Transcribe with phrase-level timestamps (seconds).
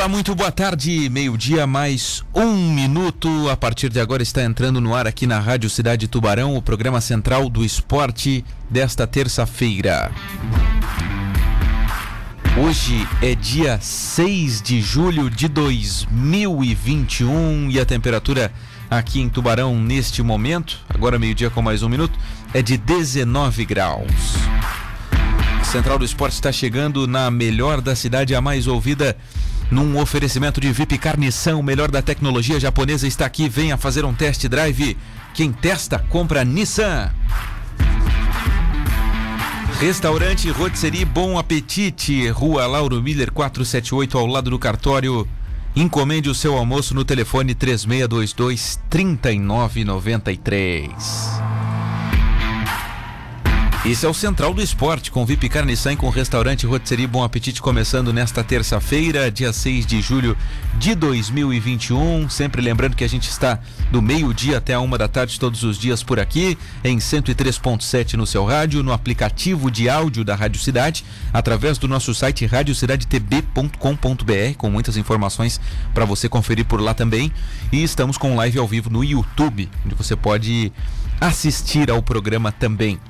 [0.00, 1.10] Olá, muito boa tarde.
[1.10, 3.50] Meio-dia, mais um minuto.
[3.50, 7.02] A partir de agora está entrando no ar aqui na Rádio Cidade Tubarão o programa
[7.02, 10.10] central do esporte desta terça-feira.
[12.56, 18.50] Hoje é dia 6 de julho de 2021 e a temperatura
[18.88, 22.18] aqui em Tubarão neste momento, agora meio-dia com mais um minuto,
[22.54, 24.10] é de 19 graus.
[25.62, 29.14] Central do Esporte está chegando na melhor da cidade, a mais ouvida
[29.70, 33.48] num oferecimento de VIP Carnição, melhor da tecnologia japonesa está aqui.
[33.48, 34.96] Venha fazer um test drive.
[35.32, 37.12] Quem testa, compra Nissan.
[39.78, 45.26] Restaurante Rotisserie Bom Apetite, Rua Lauro Miller 478, ao lado do cartório.
[45.74, 51.59] Encomende o seu almoço no telefone 3622 3993.
[53.82, 57.62] Esse é o Central do Esporte, com VIP Carniçan com o restaurante Rotisserie Bom Apetite
[57.62, 60.36] começando nesta terça-feira, dia 6 de julho
[60.78, 62.28] de 2021.
[62.28, 63.58] Sempre lembrando que a gente está
[63.90, 68.26] do meio-dia até a uma da tarde todos os dias por aqui, em 103.7 no
[68.26, 74.70] seu rádio, no aplicativo de áudio da Rádio Cidade, através do nosso site radiocidadetb.com.br, com
[74.70, 75.58] muitas informações
[75.94, 77.32] para você conferir por lá também.
[77.72, 80.70] E estamos com live ao vivo no YouTube, onde você pode
[81.18, 83.00] assistir ao programa também.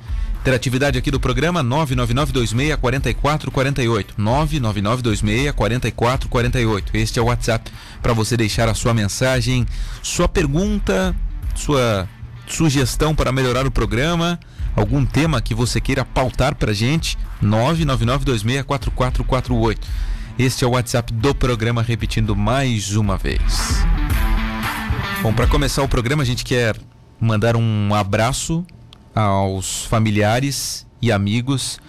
[0.41, 4.15] Interatividade aqui do programa 999264448.
[4.17, 6.83] 999264448.
[6.95, 9.67] Este é o WhatsApp para você deixar a sua mensagem,
[10.01, 11.15] sua pergunta,
[11.53, 12.09] sua
[12.47, 14.39] sugestão para melhorar o programa,
[14.75, 17.19] algum tema que você queira pautar para gente.
[17.43, 19.77] 999264448.
[20.39, 23.85] Este é o WhatsApp do programa, repetindo mais uma vez.
[25.21, 26.75] Bom, para começar o programa, a gente quer
[27.19, 28.65] mandar um abraço
[29.13, 31.79] aos familiares e amigos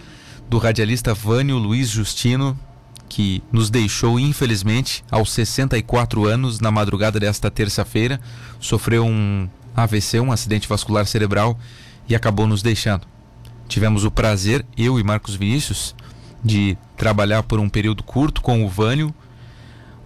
[0.48, 2.58] do radialista Vânio Luiz Justino,
[3.08, 8.20] que nos deixou, infelizmente, aos 64 anos, na madrugada desta terça-feira.
[8.58, 11.58] Sofreu um AVC, um acidente vascular cerebral,
[12.08, 13.06] e acabou nos deixando.
[13.68, 15.94] Tivemos o prazer, eu e Marcos Vinícius,
[16.44, 19.14] de trabalhar por um período curto com o Vânio,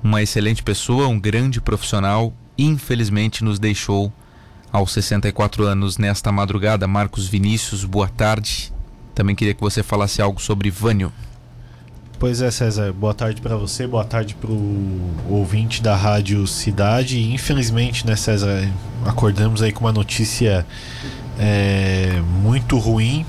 [0.02, 4.12] uma excelente pessoa, um grande profissional, infelizmente nos deixou
[4.72, 6.86] aos 64 anos nesta madrugada.
[6.86, 8.72] Marcos Vinícius, boa tarde.
[9.14, 11.12] Também queria que você falasse algo sobre Vânio.
[12.18, 17.20] Pois é, César, boa tarde para você, boa tarde para o ouvinte da Rádio Cidade.
[17.32, 18.66] Infelizmente, né, César,
[19.04, 20.66] acordamos aí com uma notícia
[21.38, 23.26] é, muito ruim.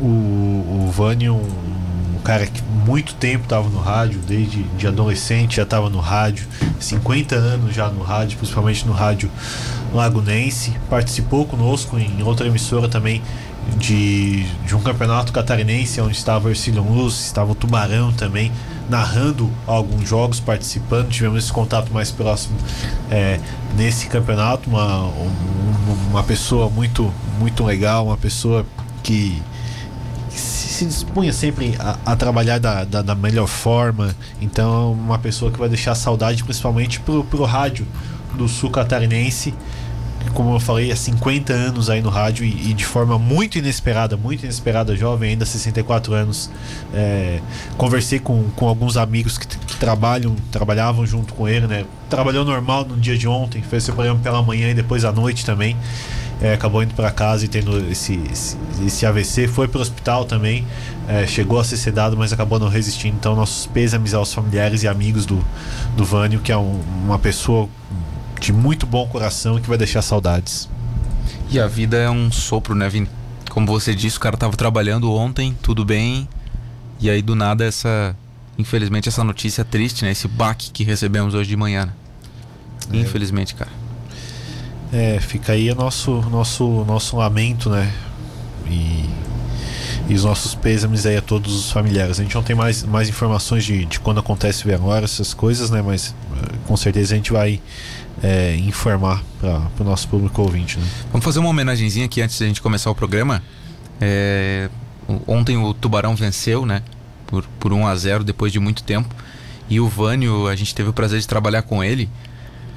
[0.00, 5.62] O, o Vânio, um cara que muito tempo estava no rádio, desde de adolescente já
[5.62, 6.46] estava no rádio,
[6.78, 9.30] 50 anos já no rádio, principalmente no rádio
[9.92, 13.22] lagunense, participou conosco em outra emissora também
[13.78, 18.52] de, de um campeonato catarinense onde estava o Ercílio Luz, estava o Tubarão também,
[18.88, 22.56] narrando alguns jogos, participando, tivemos esse contato mais próximo
[23.10, 23.40] é,
[23.76, 25.10] nesse campeonato, uma,
[26.10, 28.64] uma pessoa muito, muito legal, uma pessoa
[29.02, 29.42] que
[30.76, 34.14] se dispunha sempre a, a trabalhar da, da, da, melhor forma.
[34.40, 37.86] Então, uma pessoa que vai deixar saudade, principalmente pro, pro rádio
[38.34, 39.54] do sul catarinense
[40.34, 44.16] como eu falei, há 50 anos aí no rádio e, e, de forma muito inesperada,
[44.16, 46.50] muito inesperada, jovem, ainda 64 anos.
[46.92, 47.40] É,
[47.76, 51.84] conversei com, com alguns amigos que, que, trabalham, trabalhavam junto com ele, né?
[52.10, 55.44] Trabalhou normal no dia de ontem, fez seu programa pela manhã e depois à noite
[55.44, 55.76] também.
[56.40, 60.26] É, acabou indo para casa e tendo esse, esse, esse, AVC, foi para o hospital
[60.26, 60.66] também,
[61.08, 63.16] é, chegou a ser sedado, mas acabou não resistindo.
[63.16, 65.42] Então, nossos pêsames aos familiares e amigos do,
[65.96, 67.68] do Vânio, que é um, uma pessoa
[68.38, 70.68] de muito bom coração e que vai deixar saudades.
[71.50, 73.08] E a vida é um sopro, né, Vini?
[73.50, 76.28] Como você disse, o cara tava trabalhando ontem, tudo bem,
[77.00, 78.14] e aí do nada essa,
[78.58, 80.10] infelizmente essa notícia triste, né?
[80.10, 81.86] Esse baque que recebemos hoje de manhã.
[82.88, 82.98] Né?
[82.98, 83.00] É.
[83.00, 83.70] Infelizmente, cara.
[84.92, 87.92] É, fica aí o nosso nosso nosso lamento, né?
[88.68, 89.08] E,
[90.08, 92.20] e os nossos pêsames aí a todos os familiares.
[92.20, 95.70] A gente não tem mais, mais informações de, de quando acontece o agora essas coisas,
[95.70, 95.82] né?
[95.82, 97.60] Mas eh, com certeza a gente vai
[98.22, 100.78] é, informar para o nosso público ouvinte.
[100.78, 100.86] Né?
[101.10, 103.42] Vamos fazer uma homenagenzinha aqui antes da gente começar o programa.
[104.00, 104.68] É,
[105.26, 106.82] ontem o Tubarão venceu, né?
[107.26, 109.12] Por, por 1 a 0 depois de muito tempo.
[109.68, 112.08] E o Vânio, a gente teve o prazer de trabalhar com ele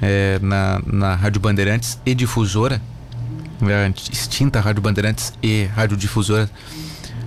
[0.00, 2.80] é, na, na Rádio Bandeirantes e Difusora,
[3.62, 6.50] a extinta Rádio Bandeirantes e Rádio Difusora,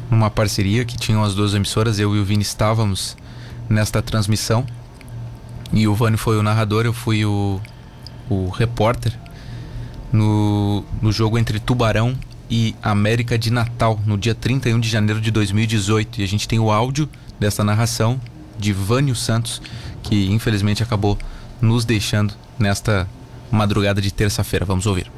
[0.10, 2.00] numa parceria que tinham as duas emissoras.
[2.00, 3.16] Eu e o Vini estávamos
[3.70, 4.66] nesta transmissão.
[5.72, 7.60] E o Vânio foi o narrador, eu fui o,
[8.30, 9.12] o repórter,
[10.12, 12.16] no, no jogo entre Tubarão
[12.50, 16.22] e América de Natal, no dia 31 de janeiro de 2018.
[16.22, 17.10] E a gente tem o áudio
[17.40, 18.22] dessa narração
[18.60, 19.62] de Vânio Santos,
[20.04, 21.18] que infelizmente acabou
[21.60, 23.08] nos deixando nesta
[23.52, 24.66] madrugada de terça-feira.
[24.66, 25.12] Vamos ouvir.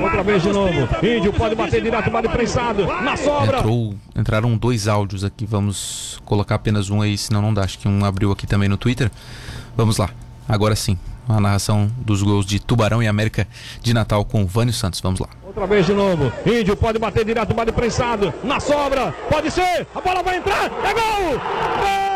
[0.00, 0.88] Outra vez de novo.
[1.02, 2.86] Índio pode bater direto, bate prensado.
[2.86, 3.58] Na sobra.
[3.58, 5.44] Entrou, entraram dois áudios aqui.
[5.44, 7.62] Vamos colocar apenas um aí, senão não dá.
[7.62, 9.10] Acho que um abriu aqui também no Twitter.
[9.76, 10.10] Vamos lá.
[10.48, 10.96] Agora sim.
[11.28, 13.46] A narração dos gols de Tubarão e América
[13.82, 15.00] de Natal com Vânio Santos.
[15.00, 15.28] Vamos lá.
[15.44, 16.32] Outra vez de novo.
[16.46, 18.32] Índio pode bater direto, bate prensado.
[18.42, 19.12] Na sobra.
[19.28, 19.86] Pode ser.
[19.94, 20.64] A bola vai entrar.
[20.64, 21.38] É gol!
[21.38, 22.07] Gol!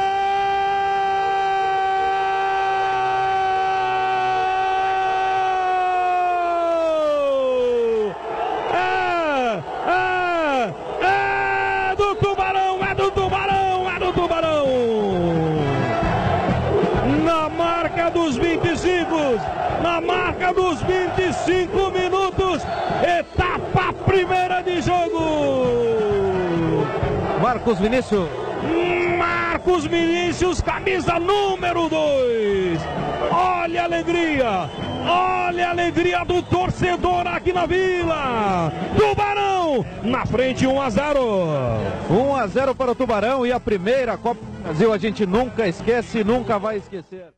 [20.52, 22.62] Dos 25 minutos,
[23.02, 26.84] etapa primeira de jogo.
[27.40, 28.28] Marcos Vinícius.
[29.18, 32.80] Marcos Vinícius, camisa número 2.
[33.30, 34.70] Olha a alegria,
[35.06, 38.72] olha a alegria do torcedor aqui na Vila.
[38.96, 41.20] Tubarão na frente 1 a 0.
[42.10, 45.66] 1 a 0 para o Tubarão e a primeira Copa do Brasil a gente nunca
[45.66, 47.32] esquece, nunca vai esquecer.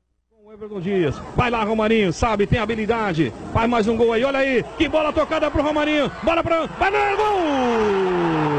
[0.54, 1.20] Everton Dias.
[1.34, 2.12] Vai lá, Romarinho.
[2.12, 3.32] Sabe, tem habilidade.
[3.52, 4.22] Faz mais um gol aí.
[4.22, 4.64] Olha aí.
[4.78, 6.08] Que bola tocada pro Romarinho.
[6.22, 6.66] Bola pra.
[6.66, 7.16] Vai gol!
[7.16, 8.53] Gol!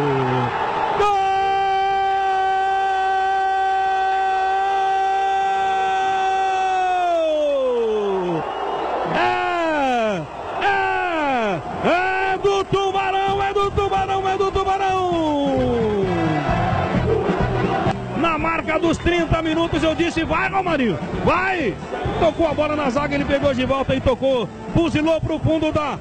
[18.86, 21.76] Dos 30 minutos eu disse, vai Romarinho, vai!
[22.20, 26.00] Tocou a bola na zaga, ele pegou de volta e tocou, fuzilou pro fundo da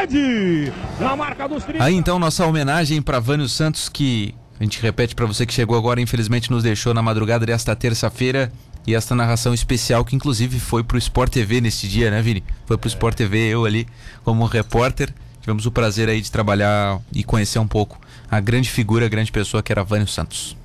[0.00, 0.72] rede!
[0.98, 1.84] Na marca dos 30.
[1.84, 5.76] Aí então nossa homenagem para Vânio Santos que a gente repete para você que chegou
[5.78, 8.52] agora, infelizmente nos deixou na madrugada desta terça-feira.
[8.84, 12.42] E esta narração especial que inclusive foi pro Sport TV neste dia, né, Vini?
[12.66, 13.86] Foi pro Sport TV, eu ali
[14.24, 15.14] como repórter.
[15.40, 19.30] Tivemos o prazer aí de trabalhar e conhecer um pouco a grande figura, a grande
[19.30, 20.56] pessoa que era Vânio Santos.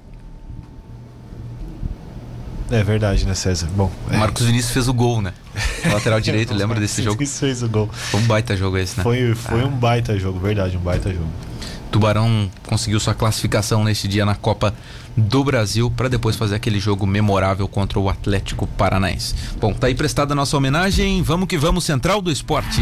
[2.70, 3.68] É verdade, né, César?
[3.76, 3.92] Bom.
[4.10, 4.18] É.
[4.18, 5.34] Marcos Vinícius fez o gol, né?
[5.86, 7.18] O lateral direito, lembra desse jogo?
[7.18, 7.90] Vinícius fez o gol.
[7.92, 9.04] Foi um baita jogo esse, né?
[9.04, 9.66] Foi, foi ah.
[9.66, 11.30] um baita jogo, verdade, um baita jogo.
[11.92, 14.74] Tubarão conseguiu sua classificação neste dia na Copa
[15.16, 19.34] do Brasil para depois fazer aquele jogo memorável contra o Atlético Paranaense.
[19.60, 21.22] Bom, tá aí prestada a nossa homenagem.
[21.24, 22.82] Vamos que vamos, Central do Esporte.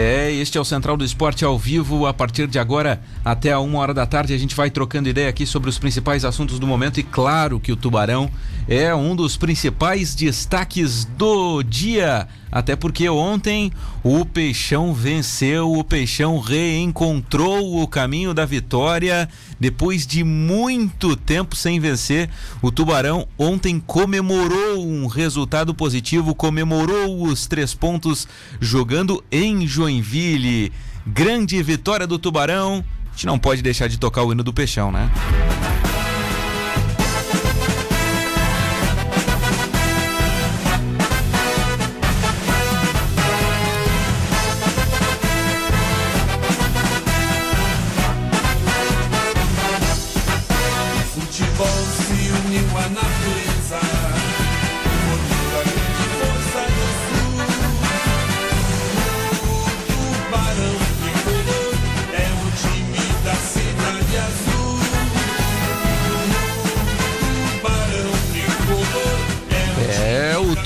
[0.00, 2.06] É, este é o Central do Esporte ao vivo.
[2.06, 5.28] A partir de agora, até a uma hora da tarde, a gente vai trocando ideia
[5.28, 7.00] aqui sobre os principais assuntos do momento.
[7.00, 8.30] E claro que o Tubarão
[8.68, 12.28] é um dos principais destaques do dia.
[12.50, 13.70] Até porque ontem
[14.02, 19.28] o Peixão venceu, o Peixão reencontrou o caminho da vitória
[19.60, 22.30] depois de muito tempo sem vencer.
[22.62, 28.26] O Tubarão ontem comemorou um resultado positivo, comemorou os três pontos
[28.60, 30.72] jogando em Joinville.
[31.06, 32.84] Grande vitória do Tubarão.
[33.08, 35.10] A gente não pode deixar de tocar o hino do Peixão, né?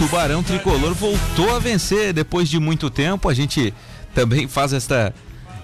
[0.03, 3.29] Tubarão Tricolor voltou a vencer depois de muito tempo.
[3.29, 3.73] A gente
[4.13, 5.15] também faz esta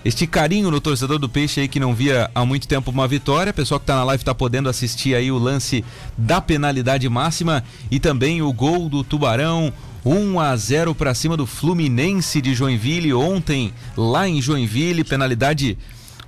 [0.05, 3.53] este carinho no torcedor do Peixe aí que não via há muito tempo uma vitória.
[3.53, 5.85] Pessoal que está na live está podendo assistir aí o lance
[6.17, 9.73] da penalidade máxima e também o gol do Tubarão.
[10.05, 15.77] 1 a 0 para cima do Fluminense de Joinville ontem lá em Joinville, penalidade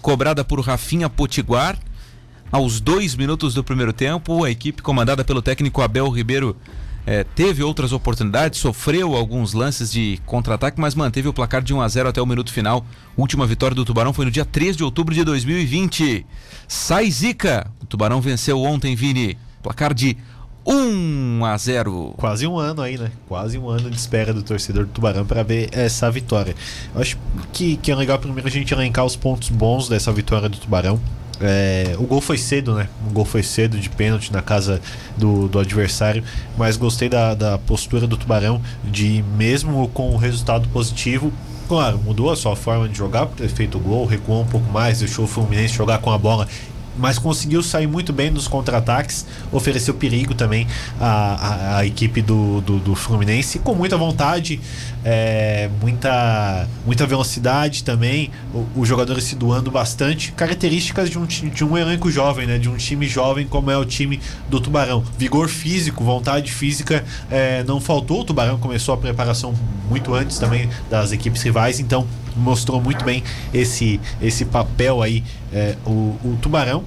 [0.02, 1.78] cobrada por Rafinha Potiguar.
[2.50, 6.56] Aos dois minutos do primeiro tempo, a equipe comandada pelo técnico Abel Ribeiro
[7.06, 11.80] é, teve outras oportunidades, sofreu alguns lances de contra-ataque, mas manteve o placar de 1
[11.80, 12.84] a 0 até o minuto final.
[13.16, 16.26] Última vitória do Tubarão foi no dia 3 de outubro de 2020.
[16.68, 17.70] Sai zica!
[17.82, 19.36] O Tubarão venceu ontem, Vini.
[19.62, 20.16] Placar de
[20.66, 22.14] 1 a 0.
[22.16, 23.10] Quase um ano aí, né?
[23.26, 26.54] Quase um ano de espera do torcedor do Tubarão para ver essa vitória.
[26.94, 27.18] Eu acho
[27.52, 31.00] que, que é legal primeiro a gente elencar os pontos bons dessa vitória do Tubarão.
[31.40, 32.88] É, o gol foi cedo, né?
[33.08, 34.80] O gol foi cedo de pênalti na casa
[35.16, 36.22] do, do adversário,
[36.58, 41.32] mas gostei da, da postura do Tubarão de, mesmo com o resultado positivo,
[41.70, 44.68] claro, mudou a sua forma de jogar por ter feito o gol, recuou um pouco
[44.72, 46.48] mais, deixou o Fluminense jogar com a bola
[46.96, 50.66] mas conseguiu sair muito bem nos contra-ataques, ofereceu perigo também
[51.00, 54.60] à, à, à equipe do, do, do, Fluminense, com muita vontade,
[55.04, 58.30] é, muita, muita velocidade também,
[58.76, 62.76] os jogadores se doando bastante, características de um, de um elenco jovem, né, de um
[62.76, 65.02] time jovem como é o time do Tubarão.
[65.18, 69.54] Vigor físico, vontade física é, não faltou, o Tubarão começou a preparação
[69.88, 72.06] muito antes também das equipes rivais, então
[72.40, 76.84] mostrou muito bem esse, esse papel aí, é, o, o Tubarão,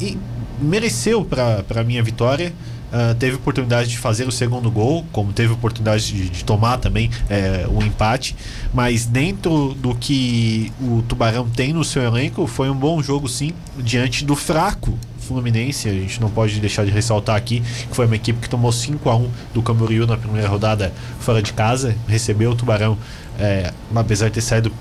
[0.00, 0.16] e
[0.60, 2.52] mereceu para a minha vitória.
[2.90, 7.08] Uh, teve oportunidade de fazer o segundo gol, como teve oportunidade de, de tomar também
[7.28, 8.34] é, o empate,
[8.74, 13.52] mas dentro do que o Tubarão tem no seu elenco, foi um bom jogo sim,
[13.78, 15.88] diante do fraco Fluminense.
[15.88, 19.08] A gente não pode deixar de ressaltar aqui que foi uma equipe que tomou 5
[19.08, 22.98] a 1 do Camboriú na primeira rodada fora de casa, recebeu o Tubarão
[23.40, 24.72] é, apesar de ter saído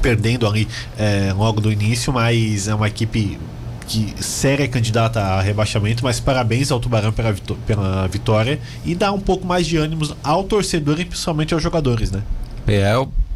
[0.00, 3.38] perdendo ali é, logo do início, mas é uma equipe
[3.86, 7.34] que séria candidata a rebaixamento, mas parabéns ao Tubarão pela,
[7.66, 12.10] pela vitória e dá um pouco mais de ânimos ao torcedor e principalmente aos jogadores,
[12.10, 12.22] né?
[12.66, 12.92] É,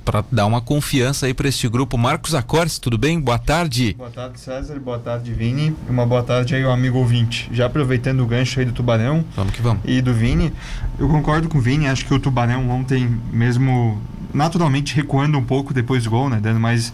[0.09, 1.99] para dar uma confiança aí para este grupo.
[1.99, 3.21] Marcos Acordes, tudo bem?
[3.21, 3.93] Boa tarde.
[3.93, 4.81] Boa tarde, César.
[4.81, 5.77] Boa tarde, Vini.
[5.87, 7.47] Uma boa tarde aí ao amigo ouvinte.
[7.53, 9.23] Já aproveitando o gancho aí do Tubarão.
[9.37, 9.83] Vamos que vamos.
[9.85, 10.51] E do Vini,
[10.99, 11.89] eu concordo com o Vini.
[11.89, 14.01] Acho que o Tubarão ontem, mesmo
[14.33, 16.41] naturalmente recuando um pouco depois do gol, né?
[16.41, 16.91] Dando mais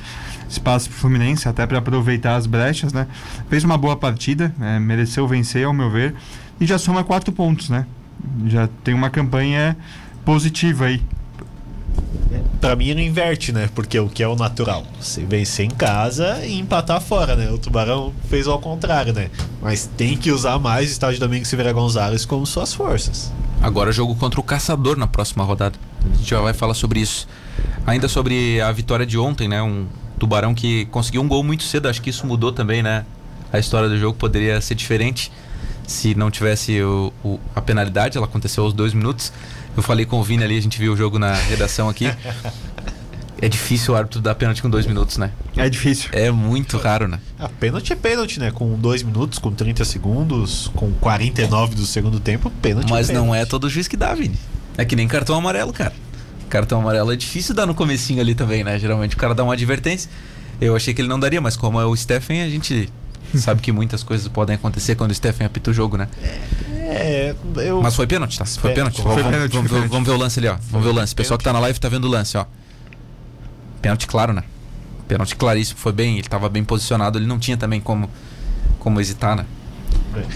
[0.49, 3.07] espaço para o Fluminense, até para aproveitar as brechas, né?
[3.49, 4.81] Fez uma boa partida, né?
[4.81, 6.17] mereceu vencer, ao meu ver.
[6.61, 7.87] E já soma quatro pontos, né?
[8.47, 9.77] Já tem uma campanha
[10.25, 11.01] positiva aí
[12.61, 13.69] Pra mim não inverte, né?
[13.75, 14.85] Porque o que é o natural?
[15.01, 17.51] Você vencer em casa e empatar fora, né?
[17.51, 19.31] O Tubarão fez ao contrário, né?
[19.61, 23.31] Mas tem que usar mais o estádio Domingos Silveira Gonzalez como suas forças.
[23.61, 25.79] Agora jogo contra o Caçador na próxima rodada.
[26.05, 27.29] A gente já vai falar sobre isso.
[27.87, 29.63] Ainda sobre a vitória de ontem, né?
[29.63, 29.87] Um
[30.19, 31.89] Tubarão que conseguiu um gol muito cedo.
[31.89, 33.05] Acho que isso mudou também, né?
[33.53, 35.31] A história do jogo poderia ser diferente
[35.87, 38.17] se não tivesse o, o, a penalidade.
[38.17, 39.33] Ela aconteceu aos dois minutos.
[39.77, 42.09] Eu falei com o Vini ali, a gente viu o jogo na redação aqui.
[43.43, 45.31] É difícil o árbitro dar pênalti com dois minutos, né?
[45.57, 46.09] É difícil.
[46.13, 47.19] É muito raro, né?
[47.39, 48.51] A pênalti é pênalti, né?
[48.51, 53.27] Com dois minutos, com 30 segundos, com 49 do segundo tempo, pênalti Mas é pênalti.
[53.27, 54.39] não é todo juiz que dá, Vini.
[54.79, 55.93] É que nem cartão amarelo, cara.
[56.49, 58.79] Cartão amarelo é difícil dar no comecinho ali também, né?
[58.79, 60.09] Geralmente o cara dá uma advertência.
[60.61, 62.89] Eu achei que ele não daria, mas como é o Stephen, a gente
[63.37, 66.09] sabe que muitas coisas podem acontecer quando o Stephen apita o jogo, né?
[66.23, 66.39] É,
[67.57, 67.83] eu...
[67.83, 68.45] Mas foi pênalti, tá?
[68.45, 69.03] Foi pênalti.
[69.03, 70.57] Foi vamos, pênalti, vamos, foi vamos, ver o lance ali, ó.
[70.71, 71.13] Vamos ver o lance.
[71.13, 72.47] O pessoal que tá na live tá vendo o lance, ó.
[73.83, 74.43] Pênalti claro, né?
[75.07, 75.79] Pênalti claríssimo.
[75.79, 78.11] Foi bem, ele tava bem posicionado, ele não tinha também como,
[78.79, 79.47] como hesitar, né?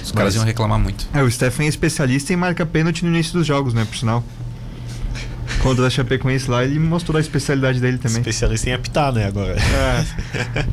[0.03, 1.07] Os caras iam reclamar muito.
[1.15, 3.85] É, o Stephen é especialista em marcar pênalti no início dos jogos, né?
[3.85, 4.25] Por sinal.
[5.63, 8.19] Contra a Chapecoense lá, ele mostrou a especialidade dele também.
[8.19, 9.57] Especialista em apitar, né, agora.
[9.57, 10.05] É.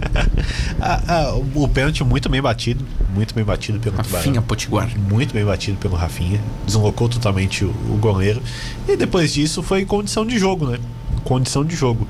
[0.79, 4.43] ah, ah, o, pênalti muito bem batido, muito bem batido pelo Rafinha Tubarão.
[4.43, 4.89] Potiguar.
[4.97, 6.39] Muito bem batido pelo Rafinha.
[6.65, 8.41] Deslocou totalmente o, o goleiro.
[8.87, 10.79] E depois disso foi condição de jogo, né?
[11.23, 12.07] Condição de jogo.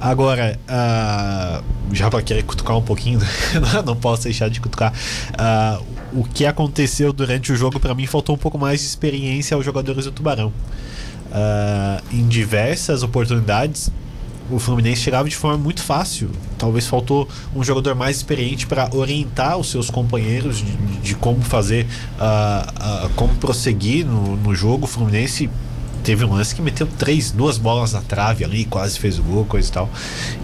[0.00, 3.18] Agora, uh, já para querer cutucar um pouquinho,
[3.84, 4.92] não posso deixar de cutucar.
[5.32, 9.54] Uh, o que aconteceu durante o jogo, para mim, faltou um pouco mais de experiência
[9.54, 10.52] aos jogadores do Tubarão.
[11.36, 13.90] Uh, em diversas oportunidades,
[14.50, 16.30] o Fluminense chegava de forma muito fácil.
[16.56, 21.84] Talvez faltou um jogador mais experiente para orientar os seus companheiros de, de como fazer,
[22.18, 24.84] uh, uh, como prosseguir no, no jogo.
[24.84, 25.50] O Fluminense
[26.02, 29.44] teve um lance que meteu três, duas bolas na trave ali, quase fez o gol,
[29.44, 29.90] coisa e tal.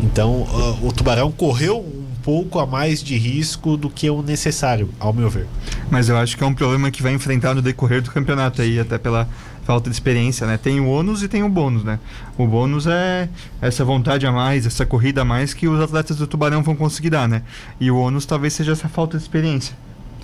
[0.03, 4.91] Então uh, o Tubarão correu um pouco a mais de risco do que o necessário,
[4.99, 5.47] ao meu ver.
[5.91, 8.79] Mas eu acho que é um problema que vai enfrentar no decorrer do campeonato aí,
[8.79, 9.29] até pela
[9.65, 10.57] falta de experiência, né?
[10.57, 11.99] Tem o ônus e tem o bônus, né?
[12.37, 13.29] O bônus é
[13.61, 17.11] essa vontade a mais, essa corrida a mais que os atletas do Tubarão vão conseguir
[17.11, 17.43] dar, né?
[17.81, 19.75] E o ônus talvez seja essa falta de experiência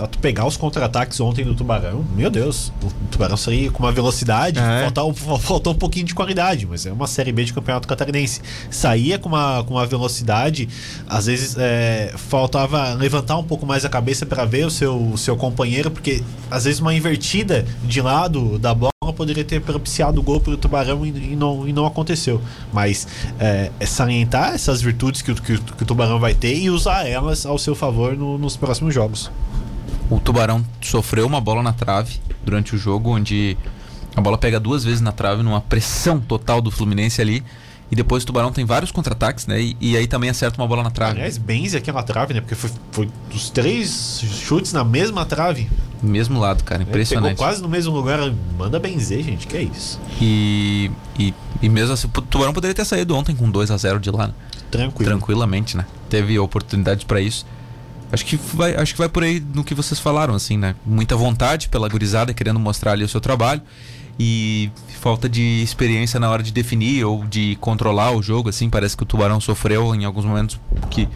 [0.07, 4.61] tu pegar os contra-ataques ontem do Tubarão, meu Deus, o Tubarão saiu com uma velocidade,
[4.61, 4.83] é.
[4.83, 8.41] faltou, faltou um pouquinho de qualidade, mas é uma Série B de Campeonato Catarinense.
[8.71, 10.69] Saía com uma, com uma velocidade,
[11.09, 15.19] às vezes é, faltava levantar um pouco mais a cabeça para ver o seu, o
[15.19, 20.23] seu companheiro, porque às vezes uma invertida de lado da bola poderia ter propiciado o
[20.23, 22.41] gol para o Tubarão e, e, não, e não aconteceu.
[22.73, 23.07] Mas
[23.39, 27.45] é, é salientar essas virtudes que, que, que, o Tubarão vai ter e usar elas
[27.47, 29.31] ao seu favor no, nos próximos jogos
[30.11, 33.57] o Tubarão sofreu uma bola na trave durante o jogo, onde
[34.17, 37.45] a bola pega duas vezes na trave, numa pressão total do Fluminense ali.
[37.91, 39.61] E depois o Tubarão tem vários contra-ataques, né?
[39.61, 41.13] E, e, aí também acerta uma bola na trave.
[41.13, 42.41] Aliás, benze aquela trave, né?
[42.43, 45.71] Porque foi, foi os três chutes na mesma trave.
[46.03, 46.83] Mesmo lado, cara.
[46.83, 47.33] Impressionante.
[47.33, 48.19] pegou quase no mesmo lugar.
[48.57, 49.47] Manda benzer, gente.
[49.47, 50.01] Que é isso.
[50.21, 53.99] E, e, e mesmo assim, o Tubarão poderia ter saído ontem com 2 a 0
[53.99, 54.29] de lá.
[54.29, 54.35] Né?
[54.71, 55.11] Tranquilo.
[55.11, 55.85] Tranquilamente, né?
[56.09, 57.45] Teve oportunidade para isso.
[58.11, 60.75] Acho que vai, acho que vai por aí no que vocês falaram, assim, né?
[60.87, 63.61] Muita vontade pela gurizada, querendo mostrar ali o seu trabalho
[64.19, 68.71] e falta de experiência na hora de definir ou de controlar o jogo, assim.
[68.71, 70.59] Parece que o Tubarão sofreu em alguns momentos
[70.91, 71.09] que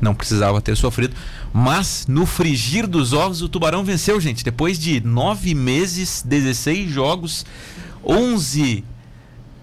[0.00, 1.14] não precisava ter sofrido.
[1.52, 4.44] Mas no frigir dos ovos, o Tubarão venceu, gente.
[4.44, 7.46] Depois de nove meses, 16 jogos,
[8.04, 8.84] 11,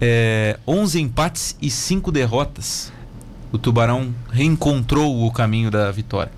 [0.01, 2.91] é, 11 empates e 5 derrotas.
[3.51, 6.31] O Tubarão reencontrou o caminho da vitória.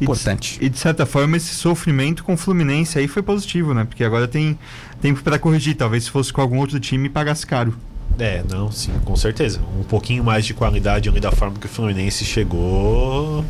[0.00, 0.56] Importante.
[0.56, 3.84] E de, e de certa forma, esse sofrimento com o Fluminense aí foi positivo, né?
[3.84, 4.58] Porque agora tem
[5.00, 5.76] tempo para corrigir.
[5.76, 7.76] Talvez se fosse com algum outro time, pagasse caro.
[8.18, 9.60] É, não, sim, com certeza.
[9.78, 13.44] Um pouquinho mais de qualidade ali da forma que o Fluminense chegou.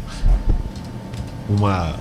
[1.48, 1.94] Uma,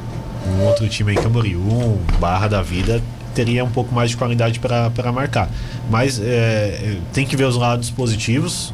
[0.48, 3.02] um outro time em Camboriú, um Barra da Vida,
[3.34, 5.50] teria um pouco mais de qualidade para marcar.
[5.90, 8.74] Mas é, tem que ver os lados positivos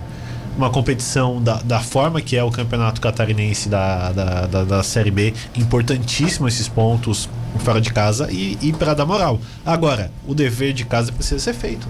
[0.59, 5.09] uma competição da, da forma que é o campeonato catarinense da, da, da, da Série
[5.09, 9.39] B, importantíssimo esses pontos fora de casa e, e para dar moral.
[9.65, 11.87] Agora, o dever de casa precisa ser feito.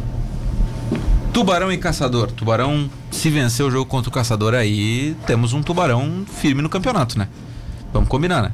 [1.33, 2.31] Tubarão e Caçador.
[2.31, 7.17] Tubarão, se vencer o jogo contra o Caçador, aí temos um Tubarão firme no campeonato,
[7.17, 7.27] né?
[7.91, 8.51] Vamos combinar, né?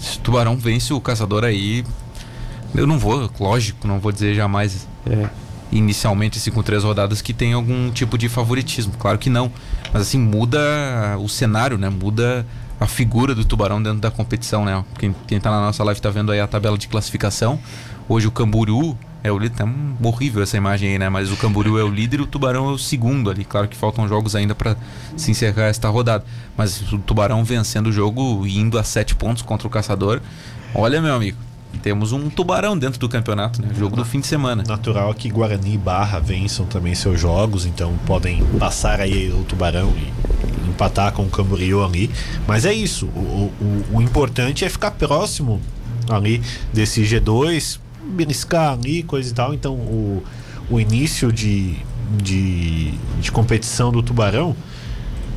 [0.00, 1.84] Se o Tubarão vence o Caçador aí,
[2.74, 4.88] eu não vou, lógico, não vou dizer jamais.
[5.06, 5.28] É
[5.72, 8.92] inicialmente assim, com três rodadas que tem algum tipo de favoritismo.
[8.98, 9.50] Claro que não.
[9.92, 10.58] Mas assim, muda
[11.18, 11.88] o cenário, né?
[11.88, 12.46] Muda
[12.78, 14.84] a figura do Tubarão dentro da competição, né?
[14.98, 17.58] Quem, quem tá na nossa live tá vendo aí a tabela de classificação.
[18.08, 19.56] Hoje o Camburu é o líder.
[19.56, 19.68] Tá
[20.02, 21.08] horrível essa imagem aí, né?
[21.08, 23.44] Mas o Camburu é o líder e o Tubarão é o segundo ali.
[23.44, 24.76] Claro que faltam jogos ainda para
[25.16, 26.24] se encerrar esta rodada.
[26.56, 30.20] Mas o Tubarão vencendo o jogo, indo a sete pontos contra o Caçador.
[30.74, 31.36] Olha, meu amigo,
[31.82, 33.68] temos um tubarão dentro do campeonato, né?
[33.76, 34.62] Jogo do fim de semana.
[34.66, 39.92] Natural que Guarani e Barra vençam também seus jogos, então podem passar aí o tubarão
[39.96, 42.10] e empatar com o Camboriú ali.
[42.46, 43.06] Mas é isso.
[43.06, 45.60] O, o, o importante é ficar próximo
[46.08, 47.78] ali desse G2,
[48.10, 49.54] beliscar ali, coisa e tal.
[49.54, 50.22] Então o,
[50.70, 51.76] o início de,
[52.22, 54.56] de, de competição do Tubarão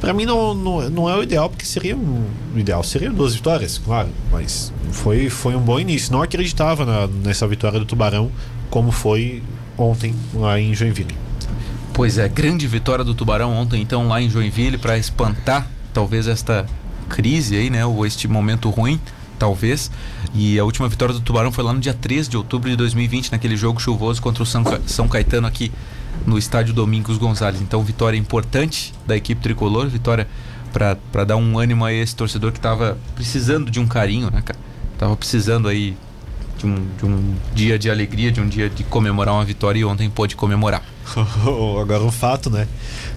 [0.03, 3.33] para mim não, não, não, é o ideal, porque seria um, o ideal seria duas
[3.33, 6.11] vitórias, claro, mas foi, foi um bom início.
[6.11, 8.29] Não acreditava na, nessa vitória do Tubarão
[8.69, 9.41] como foi
[9.77, 11.15] ontem lá em Joinville.
[11.93, 16.65] Pois é, grande vitória do Tubarão ontem então lá em Joinville para espantar talvez esta
[17.07, 18.99] crise aí, né, ou este momento ruim
[19.37, 19.91] talvez.
[20.33, 23.31] E a última vitória do Tubarão foi lá no dia 3 de outubro de 2020,
[23.31, 25.71] naquele jogo chuvoso contra o São, São Caetano aqui
[26.25, 27.61] no estádio Domingos Gonzalez.
[27.61, 30.27] Então, vitória importante da equipe tricolor, vitória
[30.71, 34.59] para dar um ânimo a esse torcedor que estava precisando de um carinho, né, cara?
[34.97, 35.95] Tava precisando aí
[36.63, 39.85] de um, de um dia de alegria, de um dia de comemorar uma vitória e
[39.85, 40.83] ontem pôde comemorar.
[41.81, 42.67] Agora um fato, né?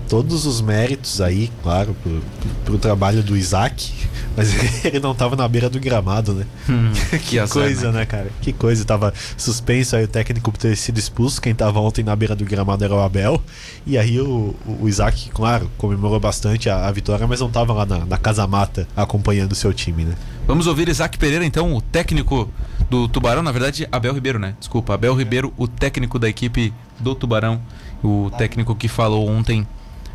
[0.09, 2.23] Todos os méritos aí, claro, pro,
[2.65, 3.93] pro trabalho do Isaac,
[4.37, 6.45] mas ele não tava na beira do gramado, né?
[6.69, 8.01] Hum, que, que azar, coisa, né?
[8.01, 8.07] né?
[8.07, 8.29] cara?
[8.41, 8.85] Que coisa.
[8.85, 11.41] Tava suspenso aí o técnico por ter sido expulso.
[11.41, 13.41] Quem tava ontem na beira do gramado era o Abel.
[13.87, 17.87] E aí o, o Isaac, claro, comemorou bastante a, a vitória, mas não tava lá
[17.87, 20.15] na, na casa mata acompanhando o seu time, né?
[20.47, 22.49] Vamos ouvir Isaac Pereira, então, o técnico
[22.89, 24.55] do Tubarão, na verdade, Abel Ribeiro, né?
[24.59, 27.61] Desculpa, Abel Ribeiro, o técnico da equipe do Tubarão,
[28.03, 29.67] o técnico que falou ontem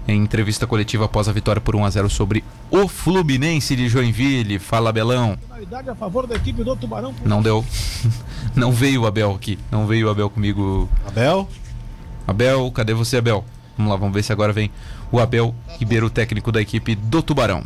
[0.07, 4.57] em entrevista coletiva após a vitória por 1 a 0 sobre o Fluminense de Joinville.
[4.57, 5.37] Fala, Belão.
[5.87, 7.13] a favor da equipe do Tubarão.
[7.23, 7.63] Não deu.
[8.55, 9.59] Não veio o Abel aqui.
[9.69, 10.89] Não veio o Abel comigo.
[11.07, 11.47] Abel?
[12.27, 13.45] Abel, cadê você, Abel?
[13.77, 14.71] Vamos lá, vamos ver se agora vem
[15.11, 17.63] o Abel Ribeiro, técnico da equipe do Tubarão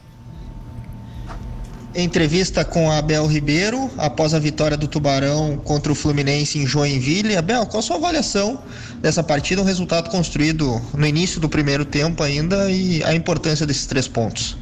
[1.96, 7.36] entrevista com Abel Ribeiro após a vitória do Tubarão contra o Fluminense em Joinville.
[7.36, 8.60] Abel, qual a sua avaliação
[9.02, 13.86] dessa partida, um resultado construído no início do primeiro tempo ainda e a importância desses
[13.86, 14.58] três pontos?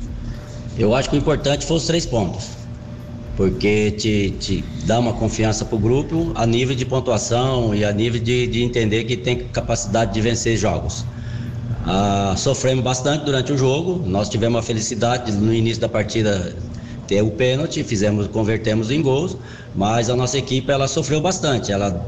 [0.77, 2.49] Eu acho que o importante foi os três pontos,
[3.35, 7.91] porque te, te dá uma confiança para o grupo a nível de pontuação e a
[7.91, 11.05] nível de, de entender que tem capacidade de vencer jogos.
[11.85, 16.55] Ah, sofremos bastante durante o jogo, nós tivemos a felicidade no início da partida
[17.07, 19.37] ter o pênalti, fizemos, convertemos em gols,
[19.75, 21.71] mas a nossa equipe ela sofreu bastante.
[21.71, 22.03] Ela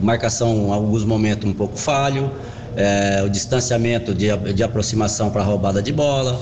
[0.00, 2.30] marcação em alguns momentos um pouco falho,
[2.76, 6.40] é, o distanciamento de, de aproximação para roubada de bola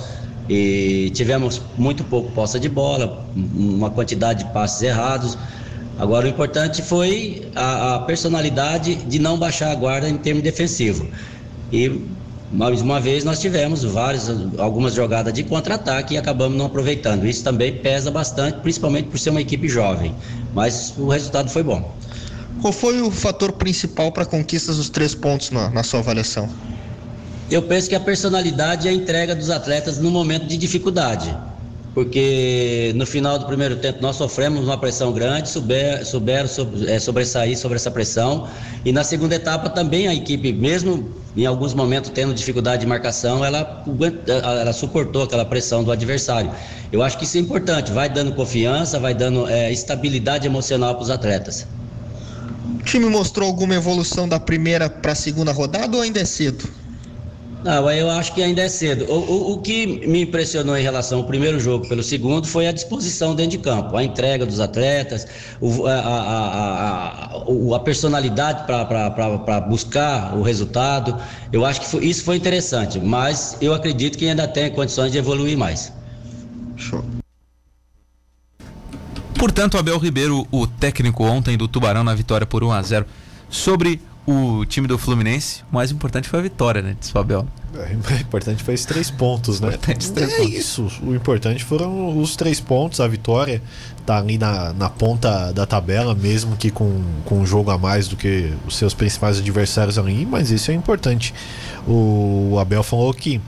[0.48, 5.36] e tivemos muito pouco posse de bola, uma quantidade de passes errados.
[5.98, 11.06] Agora o importante foi a, a personalidade de não baixar a guarda em termos defensivo.
[11.72, 12.00] E
[12.50, 17.26] mais uma vez nós tivemos várias, algumas jogadas de contra-ataque e acabamos não aproveitando.
[17.26, 20.14] Isso também pesa bastante, principalmente por ser uma equipe jovem.
[20.54, 21.92] Mas o resultado foi bom.
[22.60, 26.48] Qual foi o fator principal para a conquista dos três pontos na, na sua avaliação?
[27.50, 31.34] Eu penso que a personalidade e a entrega dos atletas no momento de dificuldade.
[31.94, 36.98] Porque no final do primeiro tempo nós sofremos uma pressão grande, souber, souberam sobre, é,
[36.98, 38.48] sobressair sobre essa pressão.
[38.84, 43.44] E na segunda etapa também a equipe, mesmo em alguns momentos tendo dificuldade de marcação,
[43.44, 43.84] ela,
[44.26, 46.50] ela suportou aquela pressão do adversário.
[46.92, 51.02] Eu acho que isso é importante, vai dando confiança, vai dando é, estabilidade emocional para
[51.02, 51.66] os atletas.
[52.80, 56.68] O time mostrou alguma evolução da primeira para a segunda rodada ou ainda é cedo?
[57.64, 59.04] Não, eu acho que ainda é cedo.
[59.10, 62.72] O, o, o, que me impressionou em relação ao primeiro jogo pelo segundo foi a
[62.72, 65.26] disposição dentro de campo, a entrega dos atletas,
[65.60, 71.16] o, a, a, a, a, personalidade para buscar o resultado.
[71.52, 75.18] Eu acho que foi, isso foi interessante, mas eu acredito que ainda tem condições de
[75.18, 75.92] evoluir mais.
[76.76, 77.04] Show.
[79.36, 83.06] Portanto, Abel Ribeiro, o técnico ontem do Tubarão na vitória por 1 a 0
[83.48, 86.94] sobre o time do Fluminense, o mais importante foi a vitória, né?
[87.00, 87.46] Disse o Abel.
[87.74, 89.70] É, o importante foi esses três pontos, né?
[89.80, 90.52] Três é pontos.
[90.52, 90.86] isso.
[91.02, 93.62] O importante foram os três pontos, a vitória.
[94.04, 98.06] Tá ali na, na ponta da tabela, mesmo que com, com um jogo a mais
[98.06, 101.32] do que os seus principais adversários ali, mas isso é importante.
[101.86, 103.40] O Abel falou que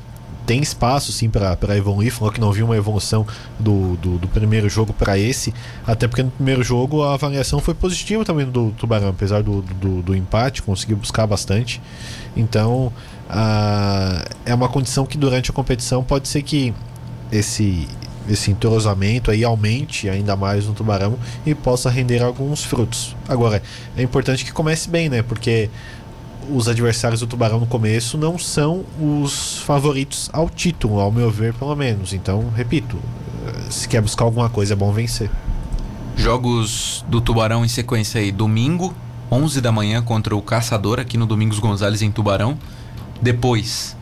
[0.47, 2.13] tem espaço sim para evoluir.
[2.13, 3.27] Falou que não viu uma evolução
[3.59, 5.55] do, do, do primeiro jogo para esse,
[5.87, 10.03] até porque no primeiro jogo a avaliação foi positiva também do Tubarão, apesar do, do,
[10.03, 11.81] do empate, conseguiu buscar bastante.
[12.37, 12.93] Então
[14.45, 16.75] é uma condição que durante a competição pode ser que
[17.31, 17.89] esse
[18.29, 23.17] esse entrosamento aí aumente ainda mais no Tubarão e possa render alguns frutos.
[23.29, 23.63] Agora,
[23.97, 25.23] é importante que comece bem, né?
[25.23, 25.69] Porque
[26.53, 31.55] os adversários do Tubarão no começo não são os favoritos ao título, ao meu ver,
[31.55, 32.13] pelo menos.
[32.13, 32.99] Então, repito,
[33.71, 35.31] se quer buscar alguma coisa, é bom vencer.
[36.17, 38.95] Jogos do Tubarão em sequência aí: domingo,
[39.31, 42.59] 11 da manhã contra o Caçador, aqui no Domingos Gonzalez, em Tubarão.
[43.23, 43.97] Depois,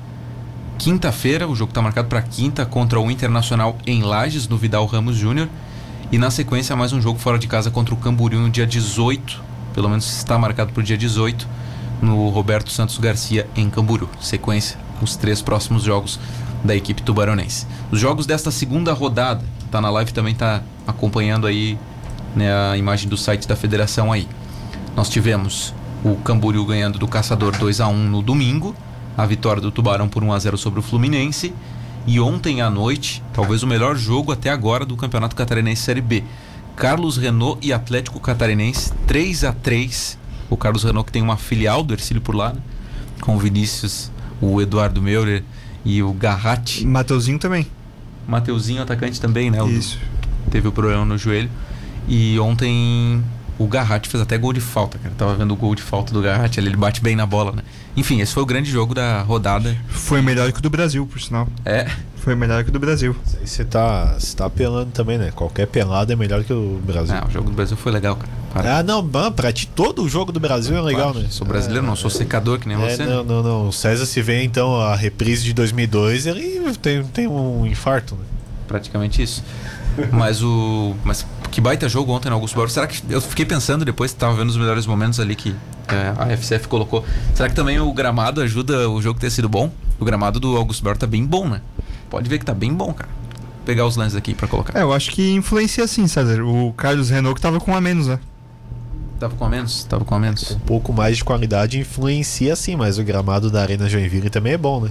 [0.79, 5.17] quinta-feira, o jogo está marcado para quinta contra o Internacional em Lages, no Vidal Ramos
[5.17, 5.49] Júnior.
[6.11, 9.43] E na sequência, mais um jogo fora de casa contra o Camboriú no dia 18.
[9.75, 11.47] Pelo menos está marcado para o dia 18
[12.01, 14.09] no Roberto Santos Garcia em Camburu.
[14.21, 16.19] Sequência, os três próximos jogos
[16.63, 17.67] da equipe tubaronense.
[17.91, 21.79] Os jogos desta segunda rodada, tá na live também tá acompanhando aí
[22.35, 24.29] né, a imagem do site da federação aí.
[24.97, 28.75] Nós tivemos o Camboriú ganhando do Caçador 2 a 1 no domingo,
[29.17, 31.53] a vitória do Tubarão por 1 a 0 sobre o Fluminense
[32.07, 36.25] e ontem à noite, talvez o melhor jogo até agora do Campeonato Catarinense Série B.
[36.75, 40.19] Carlos Renault e Atlético Catarinense 3 a 3
[40.51, 42.61] o Carlos Renault que tem uma filial do Ercílio por lá, né?
[43.21, 45.43] com o Vinícius, o Eduardo Meurer
[45.85, 46.87] e o Garratti.
[46.87, 47.67] Mateuzinho também.
[48.27, 49.59] Mateuzinho, atacante também, né?
[49.69, 49.99] Isso.
[50.51, 51.51] teve o problema no joelho.
[52.07, 53.23] E ontem
[53.59, 55.15] o Garratti fez até gol de falta, cara.
[55.17, 57.63] Tava vendo o gol de falta do Garratti, ele bate bem na bola, né?
[57.97, 59.77] Enfim, esse foi o grande jogo da rodada.
[59.89, 61.49] Foi melhor que o do Brasil, por sinal.
[61.65, 61.91] É.
[62.17, 63.17] Foi melhor que o do Brasil.
[63.45, 65.33] Você tá, você tá apelando também, né?
[65.35, 67.15] Qualquer pelada é melhor que o Brasil.
[67.17, 68.31] Ah, o jogo do Brasil foi legal, cara.
[68.53, 68.79] Para.
[68.79, 71.27] Ah, não, pra ti todo o jogo do Brasil é legal, né?
[71.31, 73.05] Sou brasileiro, é, não sou secador que nem é, você.
[73.05, 73.69] Não, não, não.
[73.69, 78.25] O César se vê então a reprise de 2002, ele tem, tem um infarto, né?
[78.67, 79.45] Praticamente isso.
[80.13, 80.95] mas o.
[81.05, 82.71] Mas que baita jogo ontem no Augusto Bauer.
[82.71, 83.03] Será que.
[83.09, 85.55] Eu fiquei pensando depois, estava vendo os melhores momentos ali que
[85.89, 87.05] é, a FCF colocou.
[87.35, 89.71] Será que também o gramado ajuda o jogo ter sido bom?
[89.99, 91.61] O gramado do Augusto Bauer tá bem bom, né?
[92.09, 93.11] Pode ver que tá bem bom, cara.
[93.11, 94.79] Vou pegar os lances aqui para colocar.
[94.79, 96.43] É, eu acho que influencia sim, César.
[96.43, 98.19] O Carlos Renault que tava com a menos, né?
[99.19, 99.85] Tava com a menos?
[99.85, 100.53] Tava com a menos.
[100.53, 104.59] Um pouco mais de qualidade influencia sim, mas o gramado da Arena Joinville também é
[104.59, 104.91] bom, né?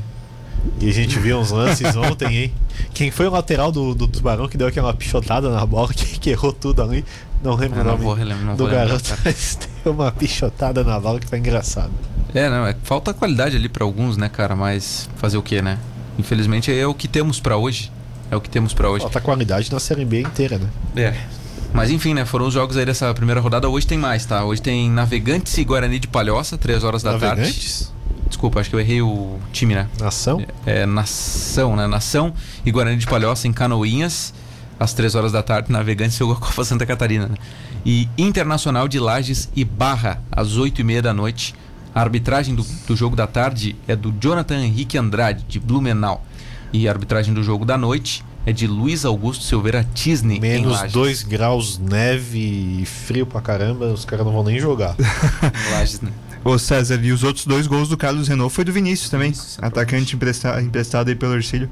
[0.82, 2.54] E a gente viu uns lances ontem, hein?
[2.94, 6.30] Quem foi o lateral do, do Tubarão que deu aquela pichotada na bola, que, que
[6.30, 7.06] errou tudo ali?
[7.42, 9.22] Não lembro Eu o nome vou relembrar, não do lembrar, garoto, cara.
[9.24, 11.92] mas deu uma pichotada na bola que foi engraçado.
[12.34, 14.56] É, não, é, falta qualidade ali para alguns, né, cara?
[14.56, 15.78] Mas fazer o que, né?
[16.20, 17.92] Infelizmente é o que temos para hoje.
[18.30, 19.04] É o que temos para hoje.
[19.04, 20.68] Falta qualidade na Série B inteira, né?
[20.96, 21.16] É.
[21.78, 22.26] Mas enfim, né?
[22.26, 23.70] Foram os jogos aí dessa primeira rodada.
[23.70, 24.44] Hoje tem mais, tá?
[24.44, 27.42] Hoje tem Navegantes e Guarani de Palhoça, 3 horas da tarde.
[27.42, 27.94] Navegantes?
[28.28, 29.88] Desculpa, acho que eu errei o time, né?
[30.00, 30.44] Nação?
[30.66, 31.86] É, Nação, né?
[31.86, 32.34] Nação
[32.66, 34.34] e Guarani de Palhoça em Canoinhas,
[34.80, 35.72] às 3 horas da tarde.
[35.72, 37.36] Navegantes jogou a Copa Santa Catarina, né?
[37.86, 41.54] E Internacional de Lages e Barra, às 8 e meia da noite.
[41.94, 46.26] A arbitragem do, do jogo da tarde é do Jonathan Henrique Andrade, de Blumenau.
[46.74, 50.94] E a arbitragem do jogo da noite é de Luiz Augusto Silveira Tisney, Menos Lages.
[50.94, 52.40] 2 graus, neve
[52.82, 54.96] e frio pra caramba, os caras não vão nem jogar.
[55.68, 56.10] Em Lages, né?
[56.46, 59.32] Ô César, e os outros dois gols do Carlos Renault foi do Vinícius também.
[59.32, 61.70] Isso, atacante empresta- emprestado aí pelo Ercílio.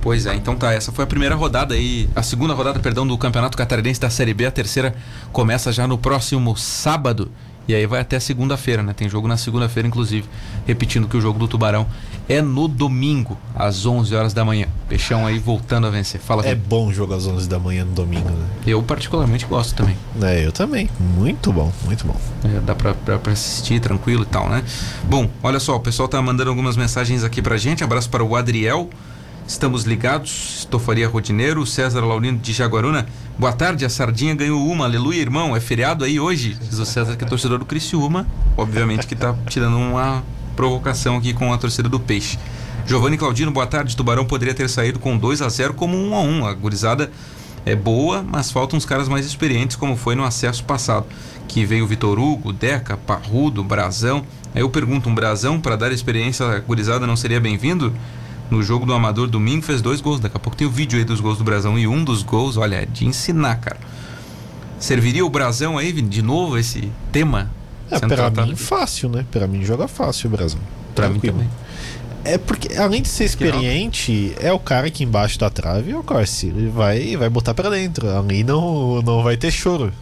[0.00, 3.16] Pois é, então tá, essa foi a primeira rodada aí, a segunda rodada, perdão, do
[3.16, 4.94] Campeonato Catarinense da Série B, a terceira
[5.32, 7.30] começa já no próximo sábado
[7.68, 8.92] E aí vai até segunda-feira, né?
[8.92, 10.28] Tem jogo na segunda-feira, inclusive.
[10.66, 11.86] Repetindo que o jogo do Tubarão
[12.28, 14.66] é no domingo, às 11 horas da manhã.
[14.88, 16.20] Peixão aí voltando a vencer.
[16.20, 16.66] Fala É Vini.
[16.68, 18.46] bom jogo às 11 da manhã no domingo, né?
[18.66, 19.96] Eu particularmente gosto também.
[20.22, 20.88] É, eu também.
[20.98, 22.16] Muito bom, muito bom.
[22.44, 24.62] É, dá pra, pra, pra assistir tranquilo e tal, né?
[25.04, 27.82] Bom, olha só, o pessoal tá mandando algumas mensagens aqui pra gente.
[27.82, 28.88] Abraço para o Adriel.
[29.46, 30.58] Estamos ligados.
[30.58, 33.06] Estofaria Rodineiro, César Laurino de Jaguaruna.
[33.38, 34.84] Boa tarde, a Sardinha ganhou uma.
[34.86, 35.54] Aleluia, irmão.
[35.54, 36.54] É feriado aí hoje.
[36.60, 38.26] Diz o César que é torcedor do Criciúma.
[38.56, 40.24] Obviamente que tá tirando uma
[40.56, 42.38] provocação aqui com a torcida do Peixe.
[42.86, 43.96] Giovanni Claudino, boa tarde.
[43.96, 47.10] Tubarão poderia ter saído com 2 a 0 como 1 a 1 A gurizada
[47.64, 51.06] é boa, mas faltam uns caras mais experientes, como foi no acesso passado.
[51.46, 54.24] Que veio o Vitor Hugo, Deca, Parrudo, Brazão.
[54.52, 57.92] Aí eu pergunto, um Brazão para dar experiência à gurizada não seria bem-vindo?
[58.50, 60.20] No jogo do Amador domingo fez dois gols.
[60.20, 61.78] Daqui a pouco tem o vídeo aí dos gols do Brazão.
[61.78, 63.78] E um dos gols, olha, é de ensinar, cara.
[64.78, 67.50] Serviria o Brazão aí, de novo esse tema?
[67.90, 69.24] É, pra mim, fácil, né?
[69.30, 70.58] Pra mim, joga fácil o Brasil.
[70.94, 71.38] Pra mim Tranquilo.
[71.38, 71.50] também.
[72.26, 76.02] É porque, além de ser experiente, é o cara que embaixo da trave é o
[76.02, 76.48] Corsi.
[76.48, 78.10] Ele vai, vai botar pra dentro.
[78.10, 79.92] Ali não, não vai ter choro.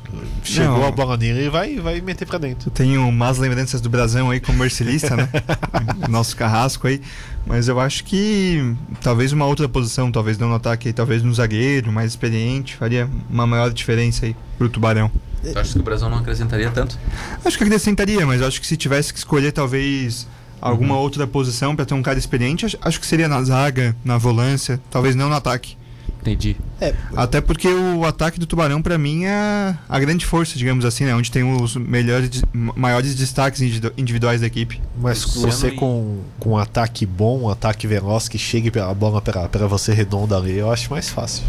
[0.43, 0.87] Chegou Não.
[0.87, 2.69] a bola nele e vai, vai meter pra dentro.
[2.69, 5.29] Eu tenho umas lembranças do Brasão aí como mercilista, né?
[6.09, 7.03] Nosso carrasco aí.
[7.47, 11.93] Mas eu acho que talvez uma outra posição, talvez não no ataque, talvez no zagueiro,
[11.93, 15.11] mais experiente, faria uma maior diferença aí pro Tubarão.
[15.43, 16.99] Tu acha que o Brazão não acrescentaria tanto?
[17.45, 20.27] Acho que acrescentaria, mas eu acho que se tivesse que escolher talvez
[20.71, 24.81] alguma outra posição pra ter um cara experiente, acho- que seria na zaga, na volância,
[24.91, 25.77] talvez não no ataque.
[26.21, 26.57] Entendi.
[26.81, 31.05] É, Até porque o ataque do Tubarão, pra mim, é a grande força, digamos assim,
[31.05, 31.15] né?
[31.15, 34.81] Onde tem os melhores, maiores destaques individu- individuais da equipe.
[34.99, 39.49] mas você com, com um ataque bom, um ataque veloz que chegue pela bola pra,
[39.51, 41.45] pra você redonda ali, eu acho mais fácil.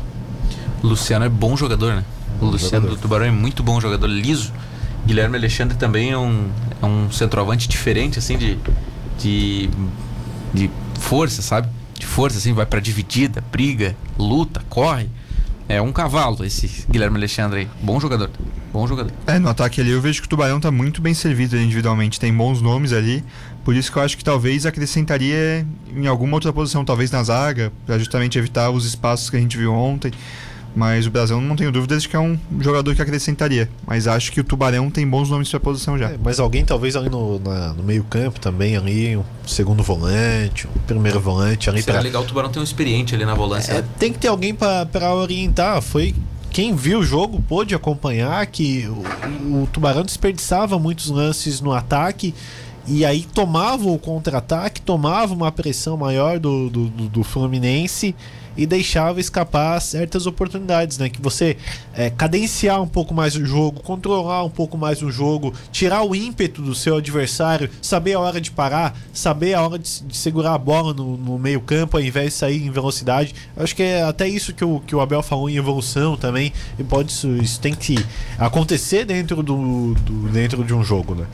[0.83, 2.03] Luciano é bom jogador, né?
[2.35, 2.95] O Bom Luciano jogador.
[2.95, 4.51] do Tubarão é muito bom jogador, liso.
[5.05, 6.47] Guilherme Alexandre também é um,
[6.81, 8.57] é um centroavante diferente, assim, de,
[9.17, 9.69] de,
[10.53, 11.67] de força, sabe?
[11.97, 15.09] De força, assim, vai pra dividida, briga, luta, corre.
[15.67, 17.67] É um cavalo esse Guilherme Alexandre aí.
[17.81, 18.29] Bom jogador.
[18.71, 19.11] Bom jogador.
[19.25, 22.31] É, no ataque ali eu vejo que o Tubarão tá muito bem servido individualmente, tem
[22.31, 23.23] bons nomes ali.
[23.63, 27.73] Por isso que eu acho que talvez acrescentaria em alguma outra posição, talvez na zaga,
[27.83, 30.11] pra justamente evitar os espaços que a gente viu ontem.
[30.75, 33.69] Mas o Brasão não tenho dúvidas de que é um jogador que acrescentaria.
[33.87, 36.09] Mas acho que o Tubarão tem bons nomes pra posição já.
[36.09, 40.67] É, mas alguém talvez ali no, na- no meio campo também, ali, um segundo volante,
[40.67, 43.71] um primeiro volante ali Será pra, legal o Tubarão ter um experiente ali na volância.
[43.71, 43.87] É, né?
[43.97, 45.81] tem que ter alguém pra pra orientar.
[45.81, 46.13] Foi
[46.51, 52.33] quem viu o jogo pôde acompanhar que o, o Tubarão desperdiçava muitos lances no ataque
[52.87, 58.13] e aí tomava o contra-ataque, tomava uma pressão maior do, do, do- do Fluminense
[58.57, 61.09] e deixava escapar certas oportunidades, né?
[61.09, 61.57] Que você
[61.93, 66.15] é, cadenciar um pouco mais o jogo, controlar um pouco mais o jogo, tirar o
[66.15, 70.53] ímpeto do seu adversário, saber a hora de parar, saber a hora de, de segurar
[70.53, 73.33] a bola no, no meio campo ao invés de sair em velocidade.
[73.57, 76.53] Acho que é até isso que o, que o Abel falou em evolução também.
[76.79, 77.95] E pode isso, isso tem que
[78.37, 81.25] acontecer dentro do, do- dentro de um jogo, né?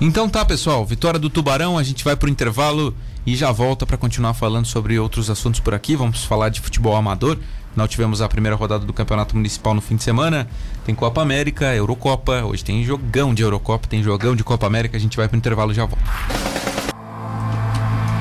[0.00, 0.84] Então tá, pessoal.
[0.84, 2.94] Vitória do Tubarão, a gente vai pro intervalo
[3.26, 5.96] e já volta para continuar falando sobre outros assuntos por aqui.
[5.96, 7.38] Vamos falar de futebol amador.
[7.76, 10.48] Nós tivemos a primeira rodada do Campeonato Municipal no fim de semana.
[10.84, 12.44] Tem Copa América, Eurocopa.
[12.44, 14.96] Hoje tem jogão de Eurocopa, tem jogão de Copa América.
[14.96, 16.73] A gente vai pro intervalo e já volta.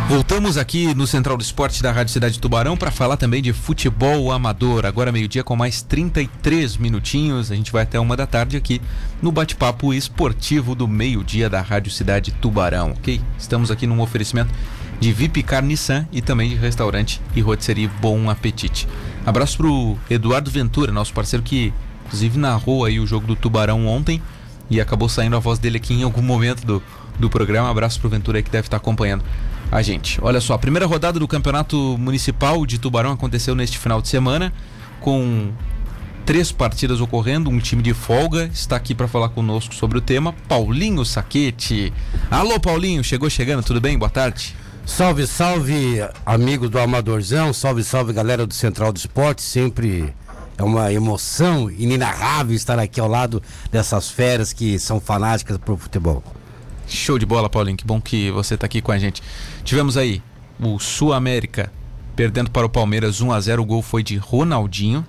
[0.08, 3.54] Voltamos aqui no Central do Esporte da Rádio Cidade de Tubarão para falar também de
[3.54, 4.86] futebol amador.
[4.86, 7.50] Agora meio-dia com mais 33 minutinhos.
[7.50, 8.82] A gente vai até uma da tarde aqui
[9.22, 13.22] no bate-papo esportivo do meio-dia da Rádio Cidade Tubarão, ok?
[13.40, 14.54] Estamos aqui num oferecimento
[15.00, 18.88] de Vipcar Nissan e também de restaurante e rotisserie Bom Apetite.
[19.26, 21.74] Abraço pro Eduardo Ventura, nosso parceiro que
[22.06, 24.22] inclusive narrou aí o jogo do Tubarão ontem
[24.70, 26.84] e acabou saindo a voz dele aqui em algum momento do,
[27.18, 27.70] do programa.
[27.70, 29.24] Abraço pro Ventura aí que deve estar acompanhando
[29.74, 30.20] a gente.
[30.22, 34.54] Olha só, a primeira rodada do Campeonato Municipal de Tubarão aconteceu neste final de semana
[35.00, 35.52] com
[36.26, 40.32] três partidas ocorrendo, um time de folga está aqui para falar conosco sobre o tema,
[40.48, 41.92] Paulinho Saquete.
[42.30, 43.98] Alô Paulinho, chegou chegando, tudo bem?
[43.98, 44.56] Boa tarde.
[44.86, 49.42] Salve, salve, amigo do Amadorzão, salve, salve, galera do Central do Esporte.
[49.42, 50.14] Sempre
[50.56, 56.24] é uma emoção inenarrável estar aqui ao lado dessas feras que são fanáticas pro futebol.
[56.96, 57.78] Show de bola, Paulinho.
[57.78, 59.22] Que bom que você está aqui com a gente.
[59.64, 60.22] Tivemos aí
[60.60, 61.72] o Sul América
[62.16, 63.62] perdendo para o Palmeiras 1 a 0.
[63.62, 65.06] O gol foi de Ronaldinho.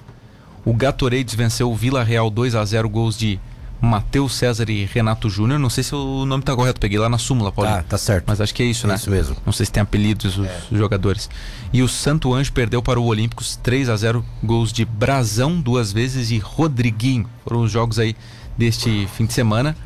[0.64, 2.88] O Gatorades venceu o Vila Real 2 a 0.
[2.88, 3.38] Gols de
[3.82, 5.60] Matheus César e Renato Júnior.
[5.60, 6.80] Não sei se o nome tá correto.
[6.80, 7.76] Peguei lá na súmula, Paulinho.
[7.76, 8.24] Tá, tá certo.
[8.26, 8.94] Mas acho que é isso, É né?
[8.94, 9.36] isso mesmo.
[9.44, 11.28] Não sei se tem apelidos os jogadores.
[11.70, 15.92] E o Santo Anjo perdeu para o Olímpicos 3 a 0 gols de Brazão duas
[15.92, 17.28] vezes e Rodriguinho.
[17.44, 18.16] Foram os jogos aí
[18.56, 19.76] deste fim de semana.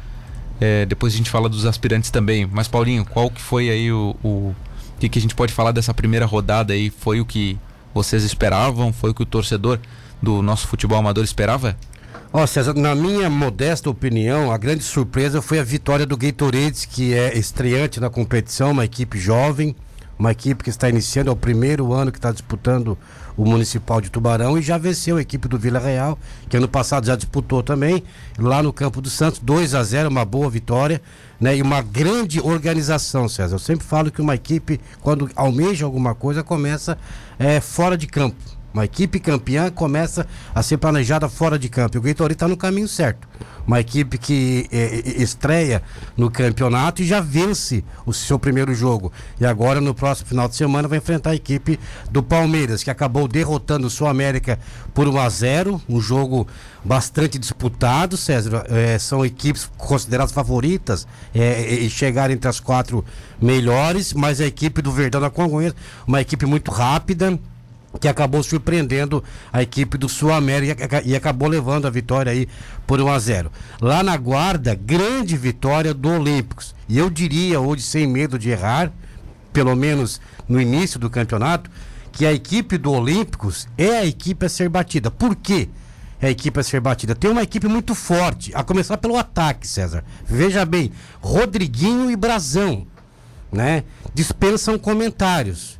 [0.60, 2.48] É, depois a gente fala dos aspirantes também.
[2.50, 4.16] Mas, Paulinho, qual que foi aí o.
[4.22, 4.54] O
[5.00, 6.90] que, que a gente pode falar dessa primeira rodada aí?
[6.90, 7.56] Foi o que
[7.94, 8.92] vocês esperavam?
[8.92, 9.78] Foi o que o torcedor
[10.20, 11.76] do nosso futebol amador esperava?
[12.32, 17.14] Ó, César, na minha modesta opinião, a grande surpresa foi a vitória do Gatorades, que
[17.14, 19.74] é estreante na competição, uma equipe jovem,
[20.18, 22.98] uma equipe que está iniciando, é o primeiro ano que está disputando
[23.38, 27.06] o Municipal de Tubarão e já venceu a equipe do Vila Real, que ano passado
[27.06, 28.02] já disputou também,
[28.36, 31.00] lá no Campo do Santos, 2 a 0 uma boa vitória,
[31.40, 31.56] né?
[31.56, 33.54] E uma grande organização, César.
[33.54, 36.98] Eu sempre falo que uma equipe, quando almeja alguma coisa, começa
[37.38, 38.57] é, fora de campo.
[38.72, 41.98] Uma equipe campeã começa a ser planejada fora de campo.
[41.98, 43.26] O Gatorade está no caminho certo.
[43.66, 45.82] Uma equipe que é, estreia
[46.16, 49.12] no campeonato e já vence o seu primeiro jogo.
[49.40, 51.78] E agora, no próximo final de semana, vai enfrentar a equipe
[52.10, 54.58] do Palmeiras, que acabou derrotando o Sul América
[54.94, 56.46] por 1 a 0 Um jogo
[56.84, 58.64] bastante disputado, César.
[58.68, 63.04] É, são equipes consideradas favoritas é, e chegar entre as quatro
[63.40, 65.74] melhores, mas a equipe do Verdão da Congonhas,
[66.06, 67.38] uma equipe muito rápida
[68.00, 72.48] que acabou surpreendendo a equipe do Sul América e acabou levando a vitória aí
[72.86, 73.52] por 1 a 0.
[73.80, 76.74] Lá na Guarda, grande vitória do Olímpicos.
[76.88, 78.92] E eu diria hoje sem medo de errar,
[79.52, 81.70] pelo menos no início do campeonato,
[82.12, 85.10] que a equipe do Olímpicos é a equipe a ser batida.
[85.10, 85.68] Por quê?
[86.20, 87.14] É a equipe a ser batida.
[87.14, 90.04] Tem uma equipe muito forte, a começar pelo ataque, César.
[90.24, 92.86] Veja bem, Rodriguinho e Brazão,
[93.52, 93.84] né?
[94.12, 95.77] Dispensam comentários.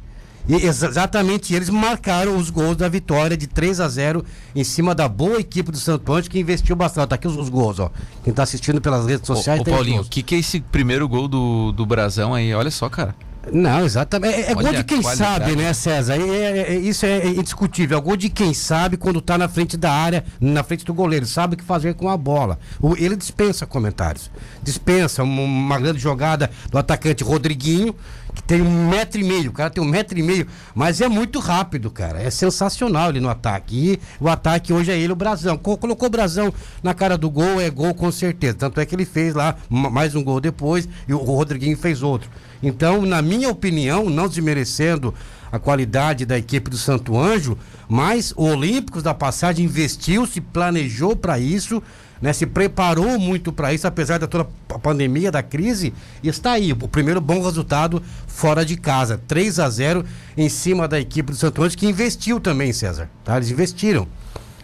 [0.48, 5.06] E exatamente eles marcaram os gols da vitória de 3 a 0 em cima da
[5.06, 7.08] boa equipe do Santo que investiu bastante.
[7.08, 7.90] Tá aqui os, os gols, ó.
[8.24, 9.60] Quem tá assistindo pelas redes sociais.
[9.60, 12.54] Ô, Paulinho, o que, que é esse primeiro gol do, do Brasão aí?
[12.54, 13.14] Olha só, cara.
[13.52, 14.34] Não, exatamente.
[14.34, 16.16] É, é gol de quem sabe, né, César?
[16.16, 17.98] É, é, é, isso é indiscutível.
[17.98, 21.26] É gol de quem sabe quando tá na frente da área, na frente do goleiro.
[21.26, 22.58] Sabe o que fazer com a bola.
[22.80, 24.30] O, ele dispensa comentários.
[24.62, 27.94] Dispensa uma, uma grande jogada do atacante Rodriguinho,
[28.38, 29.50] que tem um metro e meio.
[29.50, 32.22] O cara tem um metro e meio, mas é muito rápido, cara.
[32.22, 33.76] É sensacional ele no ataque.
[33.76, 35.58] E o ataque hoje é ele, o Brasão.
[35.58, 38.54] Colocou o Brasão na cara do gol, é gol com certeza.
[38.54, 42.30] Tanto é que ele fez lá mais um gol depois e o Rodriguinho fez outro.
[42.62, 45.12] Então, na minha opinião, não desmerecendo
[45.50, 51.16] a qualidade da equipe do Santo Anjo, mas o Olímpicos da passagem investiu, se planejou
[51.16, 51.82] para isso,
[52.20, 56.52] né, se preparou muito para isso, apesar da toda a pandemia, da crise, e está
[56.52, 60.04] aí, o primeiro bom resultado fora de casa, 3 a 0
[60.36, 63.36] em cima da equipe do Santo Anjo, que investiu também, César, tá?
[63.36, 64.06] Eles investiram.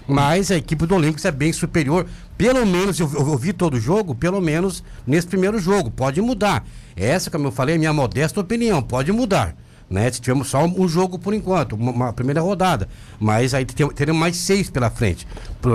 [0.06, 3.74] Mas a equipe do Olímpicos é bem superior, pelo menos, eu, eu, eu vi todo
[3.74, 6.66] o jogo, pelo menos nesse primeiro jogo, pode mudar.
[6.96, 9.56] Essa, como eu falei, é minha modesta opinião, pode mudar.
[9.94, 10.10] Né?
[10.10, 12.88] Tivemos só um jogo por enquanto, uma, uma primeira rodada.
[13.20, 15.24] Mas aí teremos mais seis pela frente.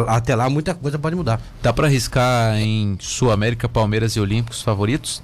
[0.10, 1.42] Até lá muita coisa pode mudar.
[1.64, 5.24] Dá para arriscar em Sul América, Palmeiras e Olímpicos favoritos?